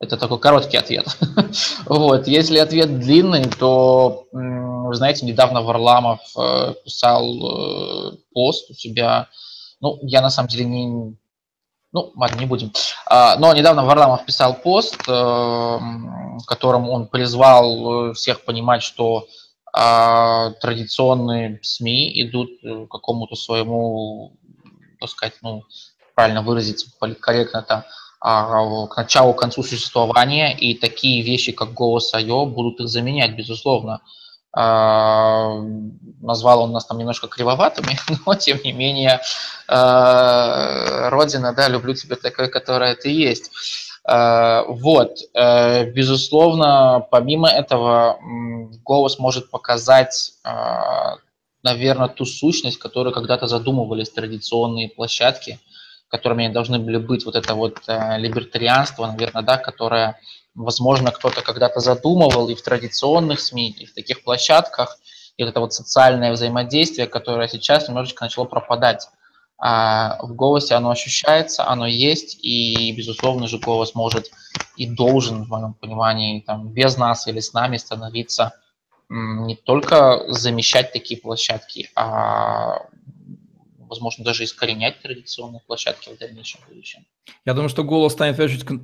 Это 0.00 0.16
такой 0.16 0.38
короткий 0.40 0.78
ответ. 0.78 1.06
вот. 1.86 2.26
Если 2.26 2.58
ответ 2.58 3.00
длинный, 3.00 3.44
то, 3.44 4.26
вы 4.32 4.94
знаете, 4.94 5.26
недавно 5.26 5.60
Варламов 5.60 6.20
э, 6.38 6.74
писал 6.84 8.12
э, 8.12 8.16
пост 8.32 8.70
у 8.70 8.74
себя. 8.74 9.28
Ну, 9.80 9.98
я 10.02 10.22
на 10.22 10.30
самом 10.30 10.48
деле 10.48 10.64
не... 10.64 11.16
Ну, 11.92 12.12
ладно, 12.16 12.38
не 12.38 12.46
будем. 12.46 12.72
А, 13.06 13.36
но 13.36 13.52
недавно 13.52 13.84
Варламов 13.84 14.24
писал 14.24 14.54
пост, 14.54 14.96
э, 15.06 15.12
в 15.12 16.44
котором 16.46 16.88
он 16.88 17.06
призвал 17.06 18.14
всех 18.14 18.44
понимать, 18.44 18.82
что 18.82 19.26
а 19.72 20.50
традиционные 20.60 21.60
СМИ 21.62 22.22
идут 22.22 22.50
э, 22.64 22.86
к 22.86 22.90
какому-то 22.90 23.36
своему, 23.36 24.36
так 24.98 25.08
сказать, 25.10 25.34
ну, 25.42 25.62
правильно 26.14 26.42
выразиться 26.42 26.90
политкорректно, 26.98 27.58
это 27.58 27.74
а, 27.74 27.86
к 28.20 28.96
началу, 28.96 29.32
к 29.34 29.40
концу 29.40 29.62
существования, 29.62 30.54
и 30.56 30.74
такие 30.74 31.22
вещи, 31.22 31.52
как 31.52 31.72
голос 31.72 32.12
Айо, 32.12 32.44
будут 32.44 32.80
их 32.80 32.88
заменять, 32.88 33.34
безусловно. 33.34 34.00
А, 34.52 35.54
назвал 36.20 36.62
он 36.62 36.72
нас 36.72 36.84
там 36.84 36.98
немножко 36.98 37.28
кривоватыми, 37.28 37.98
но 38.26 38.34
тем 38.34 38.58
не 38.64 38.72
менее, 38.72 39.20
а, 39.68 41.08
Родина, 41.08 41.54
да, 41.54 41.68
люблю 41.68 41.94
тебя 41.94 42.16
такой, 42.16 42.48
которая 42.48 42.94
ты 42.94 43.10
есть. 43.10 43.50
Вот, 44.02 45.18
э, 45.34 45.84
безусловно, 45.90 47.06
помимо 47.10 47.48
этого, 47.48 48.18
голос 48.82 49.18
может 49.18 49.50
показать, 49.50 50.32
наверное, 51.62 52.08
ту 52.08 52.24
сущность, 52.24 52.78
которую 52.78 53.12
когда-то 53.12 53.46
задумывались 53.46 54.08
традиционные 54.08 54.88
площадки, 54.88 55.60
которыми 56.10 56.48
должны 56.48 56.78
были 56.78 56.96
быть 56.96 57.24
вот 57.24 57.36
это 57.36 57.54
вот 57.54 57.78
либертарианство, 57.86 59.06
наверное, 59.06 59.42
да, 59.42 59.56
которое, 59.56 60.18
возможно, 60.54 61.12
кто-то 61.12 61.40
когда-то 61.40 61.80
задумывал 61.80 62.48
и 62.48 62.54
в 62.54 62.62
традиционных 62.62 63.40
СМИ, 63.40 63.76
и 63.78 63.86
в 63.86 63.94
таких 63.94 64.24
площадках, 64.24 64.98
и 65.36 65.44
вот 65.44 65.50
это 65.50 65.60
вот 65.60 65.72
социальное 65.72 66.32
взаимодействие, 66.32 67.06
которое 67.06 67.48
сейчас 67.48 67.88
немножечко 67.88 68.24
начало 68.24 68.44
пропадать. 68.44 69.08
А 69.62 70.16
в 70.22 70.34
голосе 70.34 70.74
оно 70.74 70.90
ощущается, 70.90 71.68
оно 71.68 71.86
есть, 71.86 72.38
и, 72.42 72.92
безусловно 72.96 73.46
же, 73.46 73.58
голос 73.58 73.94
может 73.94 74.30
и 74.76 74.86
должен, 74.86 75.44
в 75.44 75.48
моем 75.48 75.74
понимании, 75.74 76.40
там, 76.40 76.68
без 76.68 76.96
нас 76.96 77.26
или 77.28 77.40
с 77.40 77.52
нами 77.52 77.76
становиться 77.76 78.52
не 79.10 79.56
только 79.56 80.24
замещать 80.28 80.92
такие 80.92 81.20
площадки, 81.20 81.90
а 81.94 82.86
возможно, 83.90 84.24
даже 84.24 84.44
искоренять 84.44 85.02
традиционные 85.02 85.60
площадки 85.66 86.08
в 86.08 86.18
дальнейшем 86.18 86.60
будущем. 86.68 87.04
Я 87.44 87.54
думаю, 87.54 87.68
что 87.68 87.84
голос 87.84 88.12
станет, 88.12 88.38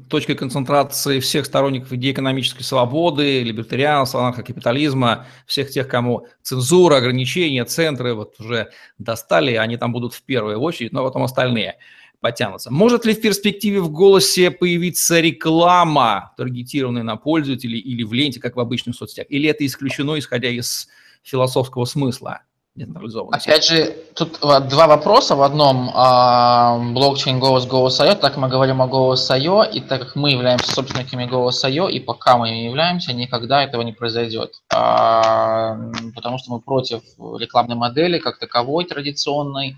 точкой 0.08 0.34
концентрации 0.34 1.20
всех 1.20 1.46
сторонников 1.46 1.92
идеи 1.92 2.12
экономической 2.12 2.64
свободы, 2.64 3.42
либертарианства, 3.42 4.20
анархокапитализма, 4.20 5.26
всех 5.46 5.70
тех, 5.70 5.88
кому 5.88 6.26
цензура, 6.42 6.96
ограничения, 6.96 7.64
центры 7.64 8.14
вот 8.14 8.34
уже 8.40 8.70
достали, 8.98 9.54
они 9.54 9.76
там 9.76 9.92
будут 9.92 10.12
в 10.12 10.22
первую 10.22 10.60
очередь, 10.60 10.92
но 10.92 11.04
потом 11.04 11.22
остальные 11.22 11.78
потянутся. 12.20 12.72
Может 12.72 13.06
ли 13.06 13.14
в 13.14 13.20
перспективе 13.20 13.80
в 13.80 13.90
голосе 13.90 14.50
появиться 14.50 15.20
реклама, 15.20 16.32
таргетированная 16.36 17.04
на 17.04 17.16
пользователей 17.16 17.78
или 17.78 18.02
в 18.02 18.12
ленте, 18.12 18.40
как 18.40 18.56
в 18.56 18.60
обычных 18.60 18.96
соцсетях? 18.96 19.26
Или 19.28 19.48
это 19.48 19.64
исключено, 19.64 20.18
исходя 20.18 20.48
из 20.48 20.88
философского 21.22 21.84
смысла? 21.84 22.42
Децентрализованной. 22.76 23.38
Опять 23.38 23.64
же, 23.64 23.96
тут 24.14 24.38
два 24.40 24.86
вопроса 24.86 25.34
в 25.34 25.42
одном. 25.42 25.90
А, 25.94 26.78
блокчейн 26.78 27.40
Голос 27.40 27.66
Голос.io, 27.66 28.14
так 28.14 28.36
мы 28.36 28.48
говорим 28.48 28.82
о 28.82 28.86
Голос.io, 28.86 29.70
и 29.70 29.80
так 29.80 30.00
как 30.02 30.16
мы 30.16 30.30
являемся 30.30 30.72
собственниками 30.72 31.26
Голос.io, 31.26 31.90
и 31.90 32.00
пока 32.00 32.36
мы 32.36 32.50
ими 32.50 32.64
являемся, 32.64 33.12
никогда 33.12 33.62
этого 33.62 33.82
не 33.82 33.92
произойдет. 33.92 34.62
А, 34.72 35.76
потому 36.14 36.38
что 36.38 36.52
мы 36.52 36.60
против 36.60 37.02
рекламной 37.18 37.76
модели 37.76 38.18
как 38.18 38.38
таковой 38.38 38.84
традиционной. 38.84 39.76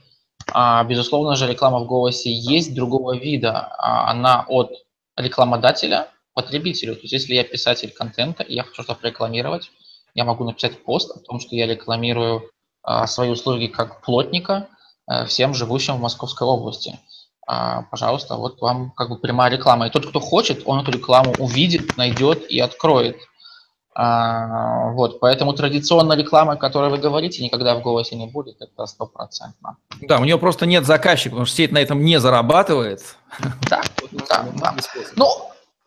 А, 0.52 0.82
безусловно 0.84 1.36
же, 1.36 1.46
реклама 1.46 1.80
в 1.80 1.86
Голосе 1.86 2.30
есть 2.32 2.74
другого 2.74 3.16
вида. 3.16 3.72
Она 3.78 4.44
от 4.48 4.72
рекламодателя 5.16 6.08
потребителю. 6.34 6.94
То 6.94 7.02
есть, 7.02 7.12
если 7.12 7.34
я 7.34 7.44
писатель 7.44 7.90
контента, 7.90 8.42
и 8.42 8.54
я 8.54 8.62
хочу 8.62 8.82
что-то 8.82 9.06
рекламировать, 9.06 9.70
я 10.14 10.24
могу 10.24 10.44
написать 10.44 10.82
пост 10.84 11.16
о 11.16 11.20
том, 11.20 11.38
что 11.40 11.54
я 11.54 11.66
рекламирую 11.66 12.50
свои 13.06 13.30
услуги 13.30 13.66
как 13.66 14.00
плотника 14.02 14.68
э, 15.10 15.26
всем 15.26 15.54
живущим 15.54 15.96
в 15.96 16.00
Московской 16.00 16.46
области. 16.46 16.98
А, 17.46 17.82
пожалуйста, 17.90 18.36
вот 18.36 18.60
вам 18.60 18.90
как 18.90 19.08
бы 19.08 19.16
прямая 19.16 19.50
реклама. 19.50 19.86
И 19.86 19.90
тот, 19.90 20.06
кто 20.06 20.20
хочет, 20.20 20.62
он 20.66 20.80
эту 20.80 20.90
рекламу 20.90 21.34
увидит, 21.38 21.96
найдет 21.96 22.50
и 22.50 22.60
откроет. 22.60 23.16
А, 23.94 24.92
вот, 24.92 25.18
поэтому 25.18 25.54
традиционная 25.54 26.16
реклама, 26.16 26.52
о 26.52 26.56
которой 26.56 26.90
вы 26.90 26.98
говорите, 26.98 27.42
никогда 27.42 27.74
в 27.74 27.82
голосе 27.82 28.16
не 28.16 28.26
будет, 28.26 28.60
это 28.60 28.86
стопроцентно. 28.86 29.78
Да, 30.02 30.20
у 30.20 30.24
нее 30.24 30.38
просто 30.38 30.66
нет 30.66 30.86
заказчика, 30.86 31.30
потому 31.30 31.46
что 31.46 31.56
сеть 31.56 31.72
на 31.72 31.78
этом 31.78 32.04
не 32.04 32.20
зарабатывает. 32.20 33.16
Да, 33.68 33.82
да, 34.28 34.44
да. 34.54 34.74
Ну, 35.16 35.26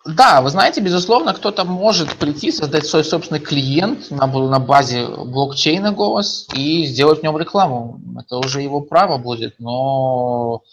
Да, 0.06 0.42
вы 0.42 0.50
знаете, 0.50 0.82
безусловно, 0.82 1.34
кто-то 1.34 1.64
может 1.64 2.16
прийти, 2.16 2.52
создать 2.52 2.88
свой 2.88 3.04
собственный 3.04 3.40
клиент 3.40 4.10
на, 4.10 4.26
на 4.26 4.60
базе 4.60 5.06
блокчейна 5.06 5.92
голос 5.92 6.48
и 6.56 6.86
сделать 6.86 7.20
в 7.20 7.24
нем 7.24 7.38
рекламу. 7.38 8.02
Это 8.20 8.38
уже 8.38 8.62
его 8.62 8.82
право 8.82 9.20
будет, 9.20 9.60
но 9.60 10.64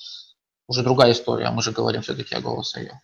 уже 0.67 0.83
другая 0.83 1.13
история. 1.13 1.51
Мы 1.51 1.61
же 1.63 1.73
говорим 1.73 2.01
все-таки 2.01 2.35
о 2.35 2.41
голосе. 2.41 3.01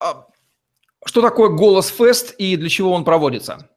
А 0.00 0.26
что 1.04 1.22
такое 1.22 1.50
Голос 1.50 1.88
Фест 1.88 2.34
и 2.36 2.56
для 2.56 2.68
чего 2.68 2.92
он 2.92 3.04
проводится? 3.04 3.68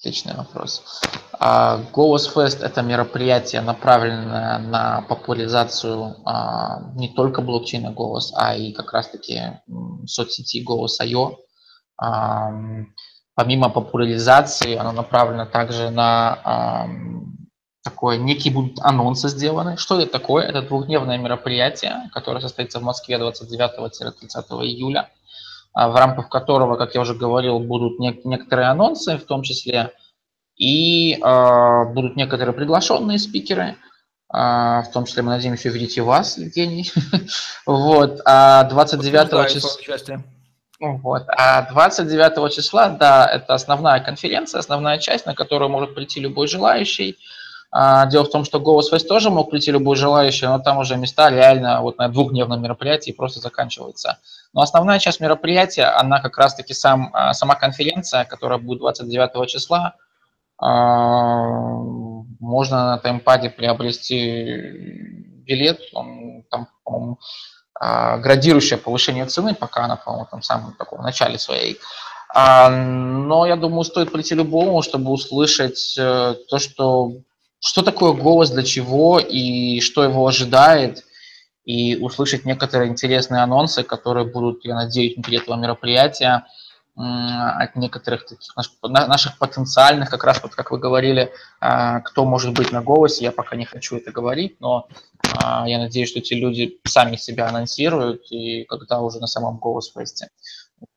Отличный 0.00 0.34
вопрос. 0.34 1.02
А, 1.38 1.78
Голос 1.92 2.26
Фест– 2.32 2.62
это 2.62 2.80
мероприятие, 2.80 3.60
направленное 3.60 4.56
на 4.56 5.02
популяризацию 5.02 6.16
а, 6.24 6.90
не 6.94 7.08
только 7.08 7.42
блокчейна 7.42 7.90
Голос, 7.90 8.32
а 8.34 8.56
и 8.56 8.72
как 8.72 8.94
раз-таки 8.94 9.60
соцсети 10.06 10.62
Голос.io. 10.62 11.36
А, 11.98 12.50
помимо 13.34 13.68
популяризации, 13.68 14.74
оно 14.74 14.92
направлено 14.92 15.44
также 15.44 15.90
на 15.90 16.88
такое, 17.84 18.16
некие 18.16 18.54
будут 18.54 18.78
анонсы 18.80 19.28
сделаны. 19.28 19.76
Что 19.76 20.00
это 20.00 20.12
такое? 20.12 20.44
Это 20.44 20.62
двухдневное 20.62 21.18
мероприятие, 21.18 22.10
которое 22.14 22.40
состоится 22.40 22.80
в 22.80 22.82
Москве 22.82 23.16
29-30 23.16 23.34
июля, 24.64 25.10
в 25.74 25.94
рамках 25.94 26.28
которого, 26.28 26.76
как 26.76 26.94
я 26.94 27.00
уже 27.00 27.14
говорил, 27.14 27.58
будут 27.60 27.98
некоторые 27.98 28.68
анонсы, 28.68 29.16
в 29.16 29.24
том 29.24 29.42
числе 29.42 29.92
и 30.60 31.14
э, 31.14 31.84
будут 31.94 32.16
некоторые 32.16 32.52
приглашенные 32.52 33.18
спикеры, 33.18 33.76
э, 34.32 34.36
в 34.36 34.86
том 34.92 35.06
числе 35.06 35.22
мы 35.22 35.30
надеемся 35.30 35.70
увидеть 35.70 35.96
и 35.96 36.02
вас, 36.02 36.36
Евгений. 36.36 36.92
вот, 37.66 38.20
а 38.26 38.64
29 38.64 39.50
числа... 39.50 39.70
Вот. 40.78 41.24
А 41.28 41.62
29 41.70 42.54
числа, 42.54 42.88
да, 42.90 43.26
это 43.26 43.54
основная 43.54 44.00
конференция, 44.00 44.60
основная 44.60 44.98
часть, 44.98 45.26
на 45.26 45.34
которую 45.34 45.70
может 45.70 45.94
прийти 45.94 46.20
любой 46.20 46.46
желающий. 46.46 47.18
А, 47.72 48.06
дело 48.06 48.24
в 48.24 48.30
том, 48.30 48.44
что 48.44 48.58
Голос 48.58 48.90
Фест 48.90 49.06
тоже 49.06 49.30
мог 49.30 49.50
прийти 49.50 49.70
любой 49.70 49.94
желающий, 49.94 50.46
но 50.46 50.58
там 50.58 50.78
уже 50.78 50.96
места 50.96 51.30
реально 51.30 51.80
вот 51.82 51.98
на 51.98 52.08
двухдневном 52.08 52.60
мероприятии 52.60 53.12
просто 53.12 53.38
заканчиваются. 53.40 54.18
Но 54.52 54.62
основная 54.62 54.98
часть 54.98 55.20
мероприятия, 55.20 55.84
она 55.84 56.20
как 56.20 56.36
раз-таки 56.36 56.74
сам, 56.74 57.10
а, 57.12 57.32
сама 57.32 57.54
конференция, 57.54 58.24
которая 58.24 58.58
будет 58.58 58.80
29 58.80 59.46
числа, 59.46 59.94
а, 60.58 61.46
можно 62.40 62.86
на 62.86 62.98
таймпаде 62.98 63.50
приобрести 63.50 64.46
билет, 65.46 65.80
он 65.92 66.42
там, 66.50 66.68
по-моему, 66.84 67.18
градирующее 67.78 68.78
повышение 68.78 69.24
цены, 69.24 69.54
пока 69.54 69.84
она, 69.84 69.96
по-моему, 69.96 70.26
там 70.30 70.42
в 70.42 70.44
самом 70.44 70.74
таком 70.74 71.00
начале 71.02 71.38
своей. 71.38 71.78
Но 72.34 73.46
я 73.46 73.56
думаю, 73.56 73.84
стоит 73.84 74.12
прийти 74.12 74.34
любому, 74.34 74.82
чтобы 74.82 75.10
услышать 75.10 75.96
э, 75.98 76.34
то, 76.48 76.58
что, 76.58 77.12
что 77.60 77.82
такое 77.82 78.12
голос, 78.12 78.50
для 78.50 78.62
чего 78.62 79.18
и 79.18 79.80
что 79.80 80.02
его 80.02 80.26
ожидает, 80.26 81.04
и 81.64 81.96
услышать 81.96 82.44
некоторые 82.44 82.90
интересные 82.90 83.42
анонсы, 83.42 83.82
которые 83.82 84.26
будут, 84.26 84.64
я 84.64 84.74
надеюсь, 84.74 85.14
внутри 85.14 85.36
этого 85.36 85.56
мероприятия 85.56 86.46
от 86.96 87.76
некоторых 87.76 88.26
таких 88.26 88.54
наших 88.82 89.38
потенциальных, 89.38 90.10
как 90.10 90.24
раз 90.24 90.42
вот 90.42 90.54
как 90.54 90.70
вы 90.70 90.78
говорили, 90.78 91.32
а, 91.60 92.00
кто 92.00 92.26
может 92.26 92.52
быть 92.52 92.72
на 92.72 92.82
голосе, 92.82 93.24
я 93.24 93.32
пока 93.32 93.56
не 93.56 93.64
хочу 93.64 93.96
это 93.96 94.10
говорить, 94.10 94.60
но 94.60 94.88
а, 95.42 95.66
я 95.66 95.78
надеюсь, 95.78 96.10
что 96.10 96.18
эти 96.18 96.34
люди 96.34 96.78
сами 96.84 97.16
себя 97.16 97.48
анонсируют, 97.48 98.30
и 98.30 98.64
когда 98.64 99.00
уже 99.00 99.18
на 99.18 99.28
самом 99.28 99.56
голос 99.58 99.92
фесте. 99.92 100.28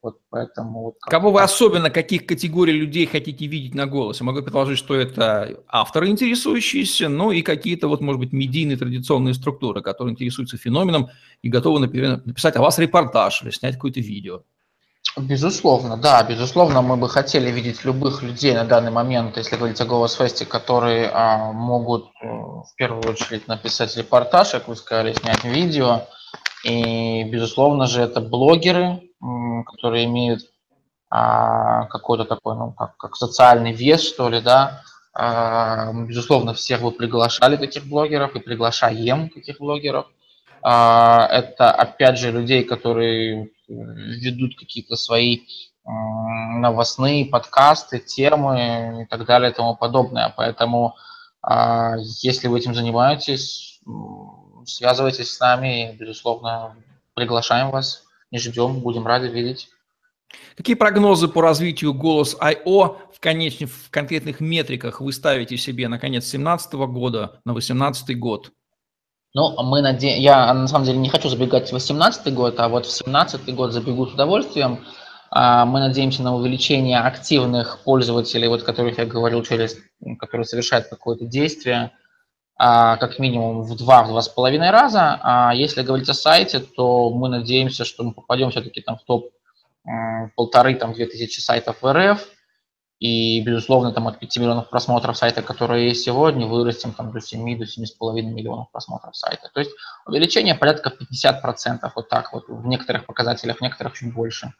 Вот 0.01 0.17
поэтому 0.29 0.83
вот 0.83 0.95
Кого 1.01 1.31
вы 1.31 1.41
особенно, 1.41 1.89
каких 1.89 2.25
категорий 2.25 2.73
людей 2.73 3.05
хотите 3.05 3.45
видеть 3.47 3.75
на 3.75 3.85
голосе? 3.85 4.23
Могу 4.23 4.41
предположить, 4.41 4.77
что 4.77 4.95
это 4.95 5.61
авторы, 5.67 6.09
интересующиеся, 6.09 7.09
ну 7.09 7.31
и 7.31 7.41
какие-то, 7.41 7.87
вот, 7.87 8.01
может 8.01 8.19
быть, 8.19 8.33
медийные 8.33 8.77
традиционные 8.77 9.33
структуры, 9.33 9.81
которые 9.81 10.13
интересуются 10.13 10.57
феноменом 10.57 11.09
и 11.41 11.49
готовы, 11.49 11.79
написать 11.79 12.55
о 12.55 12.61
вас 12.61 12.79
репортаж 12.79 13.43
или 13.43 13.51
снять 13.51 13.75
какое-то 13.75 13.99
видео. 13.99 14.43
Безусловно, 15.15 15.95
да, 15.95 16.23
безусловно, 16.23 16.81
мы 16.81 16.97
бы 16.97 17.07
хотели 17.07 17.51
видеть 17.51 17.85
любых 17.85 18.23
людей 18.23 18.53
на 18.55 18.65
данный 18.65 18.89
момент, 18.89 19.37
если 19.37 19.57
говорить 19.57 19.79
о 19.79 19.85
Голос 19.85 20.15
Фесте, 20.15 20.45
которые 20.45 21.07
а, 21.13 21.51
могут 21.51 22.05
э, 22.21 22.25
в 22.25 22.69
первую 22.77 23.07
очередь 23.11 23.47
написать 23.47 23.95
репортаж, 23.95 24.51
как 24.51 24.67
вы 24.67 24.75
сказали, 24.75 25.13
снять 25.13 25.43
видео. 25.43 26.07
И, 26.63 27.25
безусловно 27.25 27.85
же, 27.85 28.01
это 28.01 28.21
блогеры, 28.21 29.01
которые 29.65 30.05
имеют 30.05 30.41
а, 31.09 31.85
какой-то 31.85 32.25
такой, 32.25 32.55
ну, 32.55 32.71
как, 32.71 32.97
как 32.97 33.15
социальный 33.15 33.71
вес, 33.71 34.01
что 34.01 34.29
ли, 34.29 34.41
да. 34.41 34.81
А, 35.13 35.93
безусловно, 35.93 36.53
всех 36.53 36.81
вы 36.81 36.91
приглашали 36.91 37.55
таких 37.55 37.85
блогеров 37.85 38.35
и 38.35 38.39
приглашаем 38.39 39.29
таких 39.29 39.59
блогеров. 39.59 40.07
А, 40.63 41.27
это, 41.31 41.71
опять 41.71 42.17
же, 42.17 42.31
людей, 42.31 42.63
которые 42.63 43.51
ведут 43.67 44.57
какие-то 44.57 44.95
свои 44.95 45.41
новостные 45.85 47.25
подкасты, 47.25 47.99
темы 47.99 49.03
и 49.03 49.05
так 49.05 49.25
далее 49.25 49.51
и 49.51 49.53
тому 49.53 49.75
подобное. 49.75 50.33
Поэтому, 50.35 50.95
если 52.21 52.47
вы 52.47 52.59
этим 52.59 52.73
занимаетесь, 52.73 53.81
связывайтесь 54.65 55.33
с 55.33 55.39
нами 55.41 55.93
безусловно, 55.99 56.77
приглашаем 57.15 57.69
вас 57.69 58.03
ждем, 58.39 58.79
будем 58.79 59.05
рады 59.05 59.27
видеть. 59.27 59.69
Какие 60.55 60.75
прогнозы 60.75 61.27
по 61.27 61.41
развитию 61.41 61.93
голос 61.93 62.35
I.O. 62.39 62.97
в, 63.13 63.19
конечных, 63.19 63.69
в 63.69 63.89
конкретных 63.89 64.39
метриках 64.39 65.01
вы 65.01 65.11
ставите 65.13 65.57
себе 65.57 65.87
на 65.87 65.99
конец 65.99 66.23
2017 66.23 66.73
года, 66.73 67.39
на 67.45 67.53
2018 67.53 68.17
год? 68.19 68.51
Ну, 69.35 69.61
мы 69.63 69.81
наде... 69.81 70.17
я 70.17 70.53
на 70.53 70.67
самом 70.67 70.85
деле 70.85 70.99
не 70.99 71.09
хочу 71.09 71.27
забегать 71.27 71.67
в 71.67 71.71
2018 71.71 72.33
год, 72.33 72.59
а 72.59 72.69
вот 72.69 72.85
в 72.85 72.89
2017 72.89 73.55
год 73.55 73.73
забегу 73.73 74.05
с 74.05 74.13
удовольствием. 74.13 74.85
А, 75.31 75.65
мы 75.65 75.79
надеемся 75.79 76.21
на 76.21 76.35
увеличение 76.35 76.99
активных 76.99 77.79
пользователей, 77.83 78.47
вот 78.47 78.61
которых 78.61 78.99
я 78.99 79.05
говорил, 79.05 79.43
через, 79.43 79.77
которые 80.19 80.45
совершают 80.45 80.87
какое-то 80.87 81.25
действие, 81.25 81.77
а, 81.77 82.02
как 82.63 83.19
минимум 83.19 83.63
в 83.63 83.75
два, 83.75 84.03
в 84.03 84.07
два 84.07 84.21
с 84.21 84.29
половиной 84.29 84.71
раза. 84.71 85.19
А 85.21 85.53
если 85.53 85.81
говорить 85.81 86.07
о 86.07 86.13
сайте, 86.13 86.61
то 86.61 87.09
мы 87.09 87.27
надеемся, 87.27 87.83
что 87.83 88.03
мы 88.03 88.13
попадем 88.13 88.51
все-таки 88.51 88.79
там 88.81 88.97
в 88.97 89.03
топ 89.03 89.31
полторы, 90.35 90.75
там, 90.75 90.93
две 90.93 91.05
тысячи 91.05 91.41
сайтов 91.41 91.81
в 91.81 91.93
РФ, 91.93 92.25
и, 92.99 93.41
безусловно, 93.41 93.91
там 93.91 94.07
от 94.07 94.19
5 94.19 94.37
миллионов 94.37 94.69
просмотров 94.69 95.17
сайта, 95.17 95.41
которые 95.41 95.89
есть 95.89 96.05
сегодня, 96.05 96.47
вырастем 96.47 96.93
там 96.93 97.11
до 97.11 97.19
7, 97.19 97.57
до 97.57 97.65
7,5 97.65 98.21
миллионов 98.21 98.71
просмотров 98.71 99.13
сайта. 99.17 99.49
То 99.53 99.59
есть 99.59 99.71
увеличение 100.05 100.55
порядка 100.55 100.89
50%, 100.89 101.91
вот 101.95 102.07
так 102.07 102.31
вот, 102.31 102.45
в 102.47 102.65
некоторых 102.65 103.05
показателях, 103.05 103.57
в 103.57 103.61
некоторых 103.61 103.93
чуть 103.93 104.13
больше. 104.13 104.53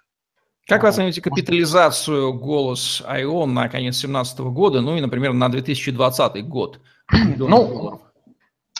Как 0.67 0.83
вы 0.83 0.89
оцениваете 0.89 1.21
капитализацию 1.21 2.33
голос 2.33 3.01
IO 3.05 3.45
на 3.45 3.69
конец 3.69 3.95
2017 3.95 4.39
года, 4.39 4.81
ну 4.81 4.97
и, 4.97 5.01
например, 5.01 5.31
на 5.31 5.47
2020 5.47 6.45
год? 6.45 6.79
Ну, 7.11 8.01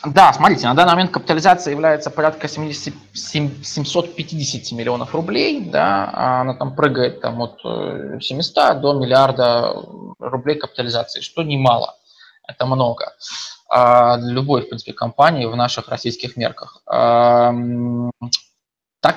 да, 0.04 0.32
смотрите, 0.34 0.66
на 0.66 0.74
данный 0.74 0.92
момент 0.92 1.12
капитализация 1.12 1.70
является 1.70 2.10
порядка 2.10 2.46
70, 2.46 2.92
750 3.14 4.76
миллионов 4.76 5.14
рублей, 5.14 5.64
да, 5.64 6.10
а 6.12 6.40
она 6.42 6.54
там 6.54 6.76
прыгает 6.76 7.22
там 7.22 7.40
от 7.40 7.60
700 8.22 8.56
э, 8.56 8.74
до 8.80 8.92
миллиарда 8.92 9.74
рублей 10.18 10.58
капитализации, 10.58 11.20
что 11.20 11.42
немало, 11.42 11.94
это 12.46 12.66
много. 12.66 13.14
А 13.70 14.18
для 14.18 14.32
любой, 14.32 14.62
в 14.62 14.68
принципе, 14.68 14.92
компании 14.92 15.46
в 15.46 15.56
наших 15.56 15.88
российских 15.88 16.36
мерках. 16.36 16.82
Так 16.86 18.12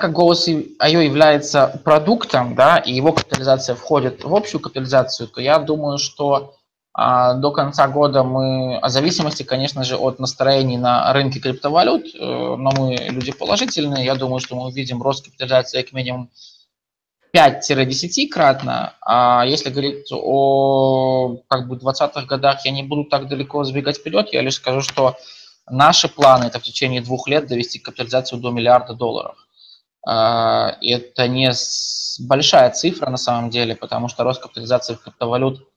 как 0.00 0.12
голос 0.12 0.48
IO 0.48 1.02
является 1.02 1.80
продуктом, 1.84 2.54
да, 2.54 2.78
и 2.78 2.92
его 2.92 3.12
капитализация 3.12 3.74
входит 3.74 4.24
в 4.24 4.34
общую 4.34 4.60
капитализацию, 4.60 5.28
то 5.28 5.40
я 5.40 5.58
думаю, 5.58 5.98
что 5.98 6.57
до 6.94 7.52
конца 7.52 7.86
года 7.86 8.24
мы, 8.24 8.76
о 8.78 8.88
зависимости, 8.88 9.44
конечно 9.44 9.84
же, 9.84 9.96
от 9.96 10.18
настроений 10.18 10.78
на 10.78 11.12
рынке 11.12 11.38
криптовалют, 11.38 12.06
э, 12.14 12.18
но 12.18 12.72
мы 12.76 12.96
люди 12.96 13.30
положительные, 13.30 14.04
я 14.04 14.16
думаю, 14.16 14.40
что 14.40 14.56
мы 14.56 14.66
увидим 14.66 15.00
рост 15.00 15.24
капитализации 15.24 15.82
как 15.82 15.92
минимум 15.92 16.30
5-10 17.32 18.28
кратно, 18.28 18.94
а 19.00 19.44
если 19.46 19.70
говорить 19.70 20.10
о 20.12 21.36
как 21.48 21.68
бы 21.68 21.76
20-х 21.76 22.22
годах, 22.22 22.64
я 22.64 22.72
не 22.72 22.82
буду 22.82 23.04
так 23.04 23.28
далеко 23.28 23.62
сбегать 23.64 23.98
вперед, 23.98 24.32
я 24.32 24.42
лишь 24.42 24.54
скажу, 24.54 24.80
что 24.80 25.16
наши 25.68 26.08
планы 26.08 26.46
это 26.46 26.58
в 26.58 26.62
течение 26.62 27.00
двух 27.00 27.28
лет 27.28 27.46
довести 27.46 27.78
капитализацию 27.78 28.40
до 28.40 28.50
миллиарда 28.50 28.94
долларов. 28.94 29.36
А, 30.06 30.76
это 30.80 31.28
не 31.28 31.52
большая 32.20 32.70
цифра 32.70 33.10
на 33.10 33.16
самом 33.18 33.50
деле, 33.50 33.76
потому 33.76 34.08
что 34.08 34.24
рост 34.24 34.40
капитализации 34.40 34.94
криптовалют 34.94 35.60
а, 35.60 35.67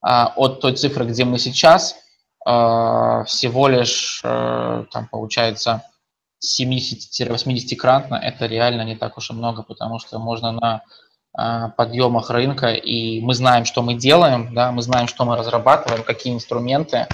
от 0.00 0.60
той 0.60 0.74
цифры, 0.74 1.04
где 1.04 1.24
мы 1.24 1.38
сейчас, 1.38 1.96
а, 2.44 3.24
всего 3.24 3.68
лишь, 3.68 4.20
э, 4.24 4.84
там 4.90 5.08
получается, 5.08 5.82
70-80-кратно, 6.40 8.14
это 8.14 8.46
реально 8.46 8.82
не 8.82 8.96
так 8.96 9.18
уж 9.18 9.30
и 9.30 9.32
много, 9.34 9.62
потому 9.62 9.98
что 9.98 10.18
можно 10.18 10.52
на 10.52 10.82
а, 11.34 11.70
подъемах 11.70 12.30
рынка, 12.30 12.68
и 12.68 13.20
мы 13.20 13.34
знаем, 13.34 13.64
что 13.64 13.82
мы 13.82 13.94
делаем, 13.94 14.54
да, 14.54 14.72
мы 14.72 14.82
знаем, 14.82 15.08
что 15.08 15.24
мы 15.24 15.36
разрабатываем, 15.36 16.04
какие 16.04 16.32
инструменты. 16.32 17.06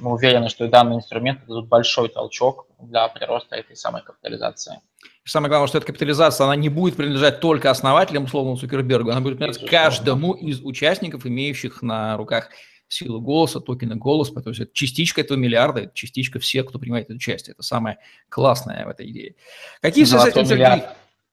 Мы 0.00 0.12
уверены, 0.12 0.48
что 0.48 0.64
и 0.64 0.68
данные 0.68 0.98
инструменты 0.98 1.46
дадут 1.46 1.68
большой 1.68 2.08
толчок 2.08 2.66
для 2.80 3.06
прироста 3.08 3.54
этой 3.56 3.76
самой 3.76 4.02
капитализации. 4.02 4.80
Самое 5.26 5.48
главное, 5.48 5.68
что 5.68 5.78
эта 5.78 5.86
капитализация, 5.86 6.44
она 6.44 6.54
не 6.54 6.68
будет 6.68 6.96
принадлежать 6.96 7.40
только 7.40 7.70
основателям, 7.70 8.24
условно, 8.24 8.56
Цукербергу, 8.56 9.10
она 9.10 9.20
будет 9.20 9.38
принадлежать 9.38 9.70
каждому 9.70 10.34
из 10.34 10.60
участников, 10.60 11.24
имеющих 11.24 11.80
на 11.80 12.18
руках 12.18 12.50
силу 12.88 13.20
голоса, 13.20 13.60
токена 13.60 13.96
голос, 13.96 14.30
то 14.30 14.42
есть 14.46 14.60
это 14.60 14.70
частичка 14.74 15.22
этого 15.22 15.38
миллиарда, 15.38 15.82
это 15.82 15.94
частичка 15.94 16.38
всех, 16.38 16.66
кто 16.66 16.78
принимает 16.78 17.06
это 17.06 17.14
участие. 17.14 17.54
Это 17.54 17.62
самое 17.62 17.98
классное 18.28 18.84
в 18.84 18.88
этой 18.88 19.10
идее. 19.10 19.34
Какие 19.80 20.04
же 20.04 20.18
с 20.18 20.26
этим, 20.26 20.44
Сергей? 20.44 20.84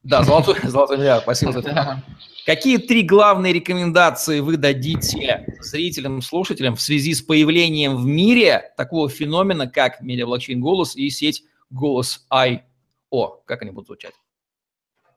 Да, 0.03 0.23
золотой, 0.23 0.55
золотой 0.63 0.97
миллиард, 0.97 1.23
спасибо 1.23 1.51
за 1.51 1.59
это. 1.59 2.03
Какие 2.45 2.77
три 2.77 3.03
главные 3.03 3.53
рекомендации 3.53 4.39
вы 4.39 4.57
дадите 4.57 5.45
зрителям, 5.59 6.21
слушателям 6.21 6.75
в 6.75 6.81
связи 6.81 7.13
с 7.13 7.21
появлением 7.21 7.97
в 7.97 8.05
мире 8.05 8.73
такого 8.77 9.09
феномена, 9.09 9.67
как 9.67 10.01
медиаблокчейн 10.01 10.59
голос 10.59 10.95
и 10.95 11.09
сеть 11.09 11.43
голос 11.69 12.25
IO? 13.13 13.41
Как 13.45 13.61
они 13.61 13.71
будут 13.71 13.87
звучать? 13.87 14.13